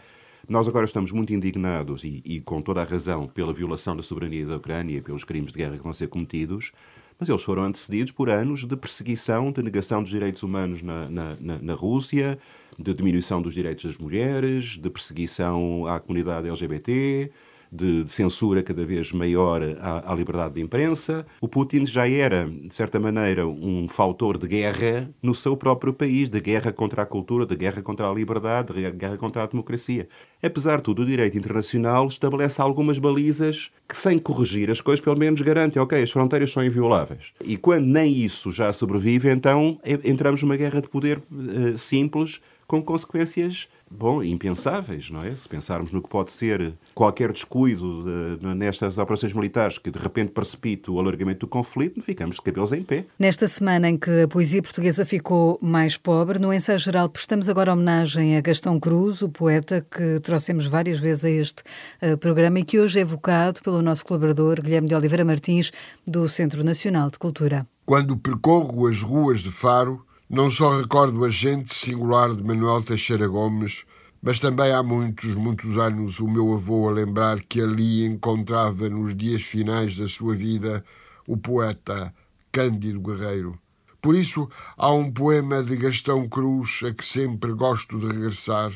nós 0.47 0.67
agora 0.67 0.86
estamos 0.86 1.12
muito 1.12 1.34
indignados, 1.34 2.03
e, 2.03 2.21
e, 2.25 2.41
com 2.41 2.62
toda 2.62 2.82
a 2.82 2.84
razão, 2.84 3.27
pela 3.27 3.53
violação 3.53 3.95
da 3.95 4.03
soberania 4.03 4.45
da 4.45 4.58
Ucrânia 4.58 4.97
e 4.97 5.01
pelos 5.01 5.23
crimes 5.23 5.51
de 5.51 5.58
guerra 5.58 5.77
que 5.77 5.84
vão 5.84 5.93
ser 5.93 6.08
cometidos, 6.08 6.71
mas 7.19 7.29
eles 7.29 7.41
foram 7.43 7.63
antecedidos 7.63 8.12
por 8.12 8.29
anos 8.29 8.65
de 8.65 8.75
perseguição, 8.75 9.51
de 9.51 9.63
negação 9.63 10.01
dos 10.01 10.12
direitos 10.12 10.43
humanos 10.43 10.82
na, 10.82 11.10
na, 11.10 11.38
na, 11.39 11.58
na 11.60 11.73
Rússia, 11.73 12.38
de 12.77 12.93
diminuição 12.93 13.41
dos 13.41 13.53
direitos 13.53 13.86
das 13.86 13.97
mulheres, 13.97 14.77
de 14.77 14.89
perseguição 14.89 15.88
à 15.88 15.99
comunidade 15.99 16.49
LGBT, 16.49 17.32
de, 17.73 18.05
censura 18.07 18.62
cada 18.62 18.86
vez 18.86 19.12
maior 19.12 19.62
à, 19.81 20.12
à, 20.12 20.15
liberdade 20.15 20.55
de 20.55 20.62
imprensa. 20.62 21.25
O 21.41 21.47
Putin 21.47 21.86
já 21.86 22.07
era, 22.07 22.47
de 22.47 22.73
certa 22.73 22.99
maneira, 22.99 23.47
um 23.47 23.88
fautor 23.89 24.38
de 24.38 24.47
guerra 24.47 25.09
no 25.21 25.33
seu 25.33 25.57
próprio 25.57 25.93
país, 25.93 26.29
de 26.29 26.39
guerra 26.39 26.71
contra 26.71 27.01
a 27.01 27.05
cultura, 27.05 27.45
de 27.45 27.55
guerra 27.55 27.81
contra 27.81 28.09
a 28.09 28.13
liberdade, 28.13 28.73
de 28.73 28.91
guerra 28.91 29.17
contra 29.17 29.43
a 29.43 29.47
democracia. 29.47 30.07
Apesar 30.41 30.77
de 30.77 30.83
tudo, 30.83 31.01
o 31.01 31.05
direito 31.05 31.38
internacional 31.38 32.07
estabelece 32.07 32.62
algumas 32.62 32.99
balizas 32.99 33.71
que, 33.88 33.97
sem 33.97 34.19
corrigir 34.19 34.69
as 34.69 34.79
coisas, 34.79 35.03
pelo 35.03 35.17
menos 35.17 35.41
garantem, 35.41 35.81
ok, 35.81 36.01
as 36.01 36.12
fronteiras 36.12 36.51
são 36.51 36.63
invioláveis. 36.63 37.33
E 37.43 37.57
quando 37.57 37.86
nem 37.86 38.13
isso 38.13 38.51
já 38.51 38.71
sobrevive, 38.71 39.29
então 39.29 39.79
entramos 40.03 40.43
numa 40.43 40.55
guerra 40.55 40.81
de 40.81 40.88
poder 40.88 41.17
uh, 41.31 41.77
simples, 41.77 42.41
com 42.67 42.81
consequências 42.81 43.67
bom, 43.97 44.23
impensáveis, 44.23 45.10
não 45.10 45.23
é? 45.23 45.36
Se 45.36 45.47
pensarmos 45.47 45.91
no 45.91 46.01
que 46.01 46.10
pode 46.10 46.32
ser 46.32 46.73
qualquer 46.93 47.32
descuido 47.32 48.03
de, 48.39 48.47
nestas 48.56 48.97
operações 48.97 49.34
militares 49.34 49.77
que 49.77 49.91
de 49.91 49.99
repente 49.99 50.32
precipita 50.32 50.91
o 50.91 50.99
alargamento 50.99 51.41
do 51.41 51.47
conflito, 51.47 52.01
ficamos 52.01 52.36
de 52.38 52.41
cabelos 52.41 52.71
em 52.71 52.84
pé. 52.84 53.06
Nesta 53.17 53.47
semana 53.47 53.89
em 53.89 53.97
que 53.97 54.23
a 54.23 54.27
poesia 54.27 54.62
portuguesa 54.62 55.06
ficou 55.06 55.58
mais 55.62 55.97
pobre, 55.97 56.39
no 56.39 56.53
ensaio 56.53 56.79
geral 56.79 57.10
prestamos 57.10 57.47
agora 57.49 57.73
homenagem 57.73 58.38
a 58.38 58.41
Gastão 58.41 58.79
Cruz, 58.79 59.21
o 59.21 59.29
poeta 59.29 59.86
que 59.89 60.19
trouxemos 60.21 60.65
várias 60.65 60.99
vezes 60.99 61.25
a 61.25 61.29
este 61.29 61.63
uh, 62.01 62.17
programa 62.17 62.60
e 62.60 62.63
que 62.63 62.79
hoje 62.79 62.99
é 62.99 63.01
evocado 63.01 63.62
pelo 63.62 63.82
nosso 63.82 64.06
colaborador 64.06 64.62
Guilherme 64.62 64.88
de 64.88 64.95
Oliveira 64.95 65.25
Martins, 65.25 65.71
do 66.06 66.27
Centro 66.27 66.63
Nacional 66.63 67.10
de 67.10 67.19
Cultura. 67.19 67.67
Quando 67.86 68.15
percorro 68.15 68.88
as 68.88 69.01
ruas 69.01 69.41
de 69.41 69.51
Faro, 69.51 70.06
não 70.29 70.49
só 70.49 70.77
recordo 70.77 71.23
a 71.25 71.29
gente 71.29 71.73
singular 71.73 72.36
de 72.36 72.43
Manuel 72.43 72.81
Teixeira 72.81 73.27
Gomes, 73.27 73.86
mas 74.21 74.39
também 74.39 74.71
há 74.71 74.81
muitos, 74.81 75.36
muitos 75.36 75.77
anos 75.77 76.19
o 76.19 76.27
meu 76.27 76.53
avô 76.53 76.88
a 76.88 76.91
lembrar 76.91 77.41
que 77.41 77.59
ali 77.59 78.05
encontrava 78.05 78.89
nos 78.89 79.15
dias 79.15 79.43
finais 79.43 79.97
da 79.97 80.07
sua 80.07 80.33
vida 80.33 80.83
o 81.27 81.36
poeta 81.36 82.13
Cândido 82.51 83.01
Guerreiro. 83.01 83.59
Por 84.01 84.15
isso, 84.15 84.49
há 84.77 84.93
um 84.93 85.12
poema 85.12 85.62
de 85.62 85.75
Gastão 85.75 86.27
Cruz 86.27 86.81
a 86.83 86.93
que 86.93 87.05
sempre 87.05 87.51
gosto 87.53 87.99
de 87.99 88.07
regressar, 88.07 88.71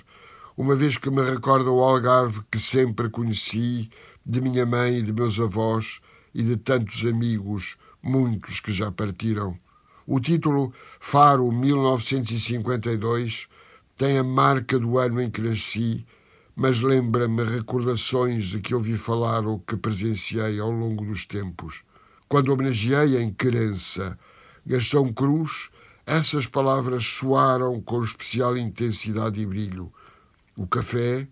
uma 0.55 0.75
vez 0.75 0.97
que 0.97 1.09
me 1.09 1.21
recorda 1.21 1.69
o 1.69 1.81
Algarve 1.81 2.41
que 2.51 2.59
sempre 2.59 3.09
conheci, 3.09 3.89
de 4.25 4.41
minha 4.41 4.65
mãe 4.65 4.97
e 4.97 5.01
de 5.01 5.13
meus 5.13 5.39
avós 5.39 6.01
e 6.33 6.43
de 6.43 6.57
tantos 6.57 7.05
amigos, 7.05 7.77
muitos 8.03 8.59
que 8.59 8.73
já 8.73 8.91
partiram. 8.91 9.57
O 10.09 10.19
título 10.21 10.73
Faro 11.01 11.51
1952 11.51 13.49
tem 13.97 14.17
a 14.17 14.23
marca 14.23 14.79
do 14.79 14.97
ano 14.97 15.21
em 15.21 15.29
que 15.29 15.41
nasci, 15.41 16.05
mas 16.55 16.79
lembra-me 16.79 17.43
recordações 17.43 18.45
de 18.45 18.61
que 18.61 18.73
ouvi 18.73 18.95
falar 18.95 19.45
ou 19.45 19.59
que 19.59 19.75
presenciei 19.75 20.61
ao 20.61 20.71
longo 20.71 21.03
dos 21.03 21.25
tempos. 21.25 21.83
Quando 22.29 22.53
homenageei 22.53 23.17
em 23.17 23.33
querença 23.33 24.17
Gastão 24.65 25.11
Cruz, 25.11 25.69
essas 26.05 26.47
palavras 26.47 27.05
soaram 27.05 27.81
com 27.81 28.01
especial 28.01 28.55
intensidade 28.55 29.41
e 29.41 29.45
brilho. 29.45 29.91
O 30.55 30.65
café, 30.65 31.27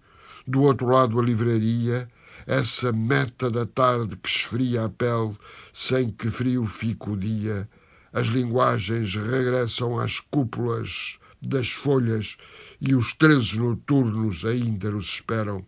do 0.45 0.63
outro 0.63 0.88
lado 0.88 1.17
a 1.17 1.23
livraria, 1.23 2.09
essa 2.45 2.91
meta 2.91 3.49
da 3.49 3.65
tarde 3.65 4.17
que 4.17 4.27
esfria 4.27 4.83
a 4.83 4.89
pele 4.89 5.38
sem 5.71 6.11
que 6.11 6.29
frio 6.29 6.65
fique 6.65 7.09
o 7.09 7.15
dia, 7.15 7.69
as 8.15 8.28
linguagens 8.28 9.13
regressam 9.13 9.99
às 9.99 10.21
cúpulas 10.21 11.19
das 11.41 11.69
folhas 11.69 12.38
e 12.80 12.95
os 12.95 13.13
trezes 13.13 13.58
noturnos 13.58 14.45
ainda 14.45 14.89
nos 14.89 15.08
esperam. 15.15 15.65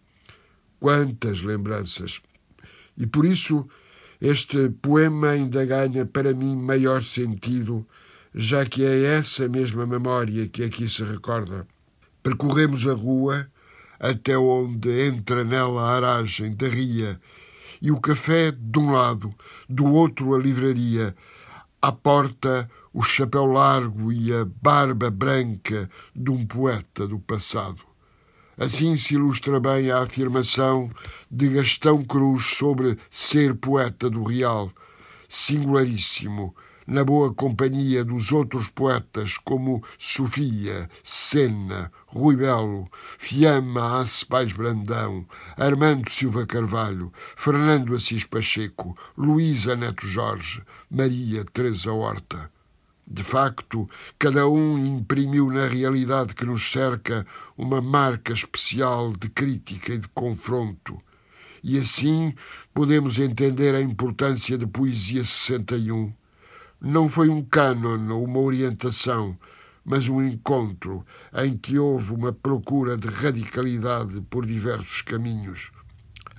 Quantas 0.79 1.41
lembranças! 1.41 2.21
E 2.97 3.05
por 3.05 3.25
isso 3.25 3.67
este 4.21 4.69
poema 4.69 5.31
ainda 5.31 5.65
ganha 5.65 6.05
para 6.05 6.33
mim 6.33 6.55
maior 6.55 7.03
sentido, 7.03 7.86
já 8.33 8.65
que 8.65 8.81
é 8.81 9.03
essa 9.17 9.49
mesma 9.49 9.86
memória 9.86 10.47
que 10.47 10.63
aqui 10.63 10.88
se 10.88 11.03
recorda. 11.03 11.67
Percorremos 12.23 12.88
a 12.88 12.93
rua 12.93 13.45
até 13.99 14.38
onde 14.38 14.89
entra 15.05 15.43
nela 15.43 15.81
a 15.81 15.95
aragem 15.97 16.55
da 16.55 16.69
ria 16.69 17.19
e 17.81 17.91
o 17.91 17.99
café 17.99 18.51
de 18.51 18.79
um 18.79 18.93
lado, 18.93 19.36
do 19.67 19.86
outro 19.86 20.33
a 20.33 20.39
livraria, 20.39 21.13
à 21.81 21.91
porta, 21.91 22.69
o 22.93 23.03
chapéu 23.03 23.45
largo 23.45 24.11
e 24.11 24.33
a 24.33 24.45
barba 24.61 25.11
branca 25.11 25.89
de 26.15 26.31
um 26.31 26.45
poeta 26.45 27.07
do 27.07 27.19
passado. 27.19 27.81
Assim 28.57 28.95
se 28.95 29.13
ilustra 29.13 29.59
bem 29.59 29.91
a 29.91 29.99
afirmação 29.99 30.89
de 31.29 31.47
Gastão 31.49 32.03
Cruz 32.03 32.55
sobre 32.57 32.97
ser 33.11 33.55
poeta 33.55 34.09
do 34.09 34.23
real, 34.23 34.71
singularíssimo, 35.29 36.55
na 36.88 37.04
boa 37.04 37.34
companhia 37.34 38.04
dos 38.06 38.32
outros 38.32 38.69
poetas 38.69 39.38
como 39.38 39.84
Sofia, 40.00 40.89
Senna, 41.04 41.91
Rui 42.08 42.38
Belo, 42.38 42.89
Fiamma 43.19 44.00
Acebais 44.00 44.54
Brandão, 44.54 45.28
Armando 45.58 46.10
Silva 46.10 46.45
Carvalho, 46.45 47.12
Fernando 47.36 47.93
Assis 47.93 48.23
Pacheco, 48.23 48.97
Luísa 49.17 49.76
Neto 49.76 50.08
Jorge, 50.08 50.63
Maria 50.89 51.43
Teresa 51.43 51.91
Horta. 51.91 52.50
De 53.06 53.23
facto, 53.23 53.89
cada 54.17 54.47
um 54.47 54.78
imprimiu 54.78 55.50
na 55.50 55.67
realidade 55.67 56.34
que 56.36 56.45
nos 56.45 56.71
cerca 56.71 57.26
uma 57.58 57.82
marca 57.82 58.34
especial 58.34 59.13
de 59.13 59.30
crítica 59.30 59.93
e 59.93 59.97
de 59.97 60.08
confronto. 60.10 61.02
E 61.63 61.78
assim 61.78 62.34
podemos 62.73 63.17
entender 63.17 63.76
a 63.76 63.82
importância 63.82 64.58
de 64.58 64.67
Poesia 64.67 65.23
61. 65.23 66.13
Não 66.79 67.09
foi 67.09 67.29
um 67.29 67.43
cânon 67.43 68.13
ou 68.13 68.23
uma 68.23 68.39
orientação, 68.39 69.37
mas 69.83 70.07
um 70.07 70.21
encontro 70.21 71.05
em 71.33 71.57
que 71.57 71.79
houve 71.79 72.13
uma 72.13 72.31
procura 72.31 72.97
de 72.97 73.07
radicalidade 73.07 74.21
por 74.29 74.45
diversos 74.45 75.01
caminhos. 75.01 75.71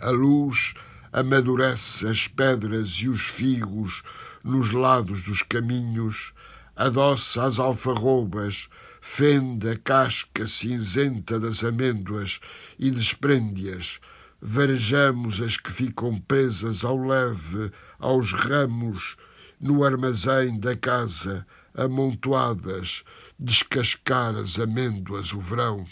A 0.01 0.11
luz 0.11 0.74
amadurece 1.12 2.07
as 2.07 2.29
pedras 2.29 2.90
e 2.90 3.09
os 3.09 3.22
figos 3.22 4.03
nos 4.44 4.70
lados 4.72 5.24
dos 5.24 5.42
caminhos 5.42 6.33
adoça 6.77 7.44
as 7.44 7.59
alfarrobas, 7.59 8.68
fende 9.01 9.68
a 9.68 9.77
casca 9.77 10.46
cinzenta 10.46 11.40
das 11.40 11.64
amêndoas 11.64 12.38
e 12.79 12.90
desprende-as. 12.90 13.98
Varejamos 14.40 15.40
as 15.40 15.57
que 15.57 15.72
ficam 15.72 16.16
presas 16.20 16.85
ao 16.85 16.96
leve, 16.96 17.72
aos 17.98 18.33
ramos, 18.33 19.16
no 19.61 19.85
armazém 19.85 20.59
da 20.59 20.77
casa, 20.77 21.47
amontoadas, 21.75 23.05
descascar 23.38 24.35
as 24.37 24.59
amêndoas 24.59 25.33
o 25.33 25.40
verão. 25.40 25.87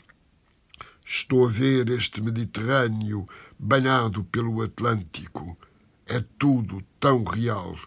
Estou 1.05 1.47
a 1.47 1.51
ver 1.51 1.89
este 1.89 2.21
Mediterrâneo 2.21 3.29
banhado 3.59 4.25
pelo 4.25 4.63
Atlântico. 4.63 5.57
É 6.07 6.25
tudo 6.39 6.83
tão 6.99 7.25
real. 7.25 7.79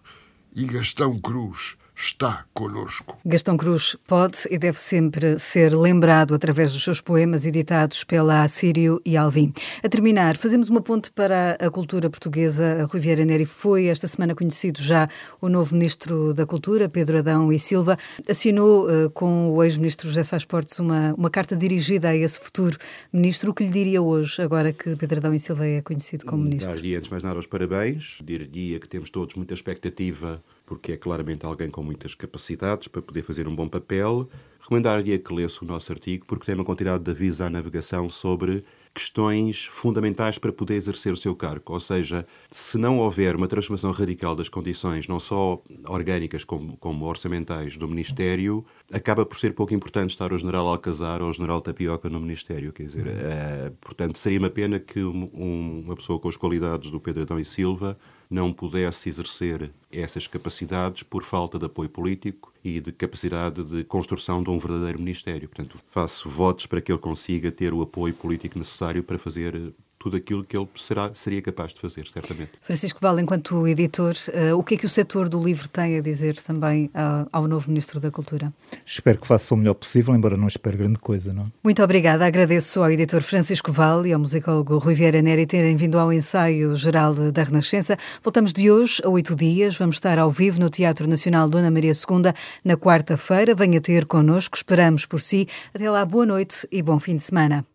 E 0.55 0.65
Gastão 0.65 1.19
Cruz 1.19 1.77
está 1.99 2.45
conosco. 2.53 3.17
Gastão 3.25 3.57
Cruz 3.57 3.97
pode 4.07 4.47
e 4.49 4.57
deve 4.57 4.79
sempre 4.79 5.37
ser 5.37 5.75
lembrado 5.75 6.33
através 6.33 6.71
dos 6.71 6.81
seus 6.81 7.01
poemas 7.01 7.45
editados 7.45 8.05
pela 8.05 8.41
Assírio 8.41 9.01
e 9.05 9.17
Alvim. 9.17 9.51
A 9.83 9.89
terminar, 9.89 10.37
fazemos 10.37 10.69
uma 10.69 10.81
ponte 10.81 11.11
para 11.11 11.57
a 11.59 11.69
cultura 11.69 12.09
portuguesa. 12.09 12.87
Rui 12.89 13.01
Vieira 13.01 13.25
Neri 13.25 13.45
foi 13.45 13.87
esta 13.87 14.07
semana 14.07 14.33
conhecido 14.33 14.81
já 14.81 15.09
o 15.41 15.49
novo 15.49 15.75
Ministro 15.75 16.33
da 16.33 16.45
Cultura, 16.45 16.87
Pedro 16.87 17.17
Adão 17.17 17.51
e 17.51 17.59
Silva. 17.59 17.97
Assinou 18.29 18.87
uh, 18.87 19.09
com 19.09 19.51
o 19.51 19.61
ex-Ministro 19.61 20.07
José 20.07 20.23
Sá 20.23 20.37
Portes 20.47 20.79
uma, 20.79 21.13
uma 21.15 21.29
carta 21.29 21.53
dirigida 21.53 22.09
a 22.09 22.15
esse 22.15 22.39
futuro 22.39 22.77
Ministro. 23.11 23.51
O 23.51 23.53
que 23.53 23.65
lhe 23.65 23.71
diria 23.71 24.01
hoje, 24.01 24.41
agora 24.41 24.71
que 24.71 24.95
Pedro 24.95 25.17
Adão 25.17 25.33
e 25.33 25.39
Silva 25.39 25.67
é 25.67 25.81
conhecido 25.81 26.25
como 26.25 26.43
Ministro? 26.43 26.73
Dar-lhe 26.73 26.95
antes 26.95 27.09
mais 27.09 27.21
nada 27.21 27.37
os 27.37 27.45
parabéns. 27.45 28.19
Diria 28.23 28.79
que 28.79 28.87
temos 28.87 29.09
todos 29.09 29.35
muita 29.35 29.53
expectativa 29.53 30.41
porque 30.69 30.91
é 30.91 30.97
claramente 30.97 31.47
alguém 31.47 31.67
com 31.67 31.81
muitas 31.81 32.13
capacidades 32.13 32.87
para 32.87 33.01
poder 33.01 33.23
fazer 33.23 33.47
um 33.47 33.55
bom 33.55 33.67
papel. 33.67 34.29
Recomendar-lhe 34.61 35.17
que 35.17 35.33
lesse 35.33 35.63
o 35.63 35.65
nosso 35.65 35.91
artigo, 35.91 36.27
porque 36.27 36.45
tem 36.45 36.53
uma 36.53 36.63
quantidade 36.63 37.03
de 37.03 37.09
avisos 37.09 37.41
à 37.41 37.49
navegação 37.49 38.07
sobre 38.07 38.63
questões 38.93 39.65
fundamentais 39.65 40.37
para 40.37 40.51
poder 40.51 40.75
exercer 40.75 41.11
o 41.11 41.17
seu 41.17 41.35
cargo. 41.35 41.73
Ou 41.73 41.79
seja, 41.79 42.23
se 42.51 42.77
não 42.77 42.99
houver 42.99 43.35
uma 43.35 43.47
transformação 43.47 43.91
radical 43.91 44.35
das 44.35 44.47
condições, 44.47 45.07
não 45.07 45.19
só 45.19 45.59
orgânicas 45.87 46.43
como, 46.43 46.77
como 46.77 47.05
orçamentais, 47.05 47.75
do 47.75 47.87
Ministério, 47.87 48.63
acaba 48.91 49.25
por 49.25 49.39
ser 49.39 49.55
pouco 49.55 49.73
importante 49.73 50.11
estar 50.11 50.31
o 50.31 50.37
General 50.37 50.67
Alcazar 50.67 51.23
ou 51.23 51.29
o 51.29 51.33
General 51.33 51.59
Tapioca 51.61 52.09
no 52.09 52.19
Ministério. 52.19 52.71
Quer 52.71 52.83
dizer, 52.83 53.07
uh, 53.07 53.71
portanto, 53.81 54.19
seria 54.19 54.37
uma 54.37 54.51
pena 54.51 54.79
que 54.79 55.03
um, 55.03 55.81
uma 55.83 55.95
pessoa 55.95 56.19
com 56.19 56.29
as 56.29 56.37
qualidades 56.37 56.91
do 56.91 56.99
Pedro 56.99 57.23
Adão 57.23 57.39
e 57.39 57.45
Silva 57.45 57.97
não 58.29 58.53
pudesse 58.53 59.09
exercer 59.09 59.71
essas 59.91 60.27
capacidades 60.27 61.01
por 61.01 61.23
falta 61.23 61.57
de 61.57 61.65
apoio 61.65 61.89
político 61.89 62.53
e 62.63 62.79
de 62.79 62.91
capacidade 62.91 63.63
de 63.63 63.83
construção 63.83 64.43
de 64.43 64.49
um 64.49 64.59
verdadeiro 64.59 64.99
ministério. 64.99 65.49
Portanto, 65.49 65.79
faço 65.87 66.29
votos 66.29 66.67
para 66.67 66.79
que 66.79 66.91
ele 66.91 66.99
consiga 66.99 67.51
ter 67.51 67.73
o 67.73 67.81
apoio 67.81 68.13
político 68.13 68.59
necessário 68.59 69.03
para 69.03 69.17
fazer 69.17 69.73
tudo 69.99 70.15
aquilo 70.15 70.45
que 70.45 70.57
ele 70.57 70.67
será, 70.77 71.11
seria 71.13 71.41
capaz 71.41 71.73
de 71.73 71.81
fazer, 71.81 72.07
certamente. 72.07 72.51
Francisco 72.61 72.99
Val, 73.01 73.19
enquanto 73.19 73.67
editor, 73.67 74.13
uh, 74.29 74.57
o 74.57 74.63
que 74.63 74.75
é 74.75 74.77
que 74.77 74.85
o 74.85 74.89
setor 74.89 75.27
do 75.27 75.43
livro 75.43 75.67
tem 75.67 75.97
a 75.97 76.01
dizer 76.01 76.37
também 76.37 76.85
uh, 76.85 77.27
ao 77.33 77.49
novo 77.49 77.67
Ministro 77.67 77.99
da 77.99 78.09
Cultura? 78.09 78.53
Espero 78.85 79.19
que 79.19 79.27
faça 79.27 79.53
o 79.53 79.57
melhor 79.57 79.73
possível, 79.73 80.15
embora 80.15 80.37
não 80.37 80.47
espere 80.47 80.77
grande 80.77 80.97
coisa, 80.99 81.33
não? 81.33 81.51
Muito 81.61 81.83
obrigada. 81.83 82.25
Agradeço 82.25 82.81
ao 82.81 82.89
editor 82.89 83.21
Francisco 83.21 83.73
Val 83.73 84.07
e 84.07 84.13
ao 84.13 84.19
musicólogo 84.19 84.77
Rui 84.77 84.93
Vieira 84.93 85.21
Neri 85.21 85.45
terem 85.45 85.75
vindo 85.75 85.99
ao 85.99 86.13
ensaio 86.13 86.73
geral 86.77 87.13
da 87.13 87.43
Renascença. 87.43 87.97
Voltamos 88.23 88.53
de 88.53 88.71
hoje 88.71 89.01
a 89.03 89.09
oito 89.09 89.35
dias. 89.35 89.77
Vamos 89.77 89.97
estar 89.97 90.17
ao 90.17 90.31
vivo 90.31 90.61
no 90.61 90.69
Teatro 90.69 91.07
Nacional 91.07 91.49
Dona 91.49 91.69
Maria 91.69 91.91
II 91.91 92.33
na 92.63 92.77
quarta-feira. 92.77 93.53
Venha 93.53 93.81
ter 93.81 94.05
connosco. 94.05 94.55
Esperamos 94.55 95.05
por 95.05 95.19
si. 95.19 95.45
Até 95.73 95.91
lá, 95.91 96.05
boa 96.05 96.25
noite 96.25 96.65
e 96.71 96.81
bom 96.81 96.99
fim 96.99 97.17
de 97.17 97.23
semana. 97.23 97.69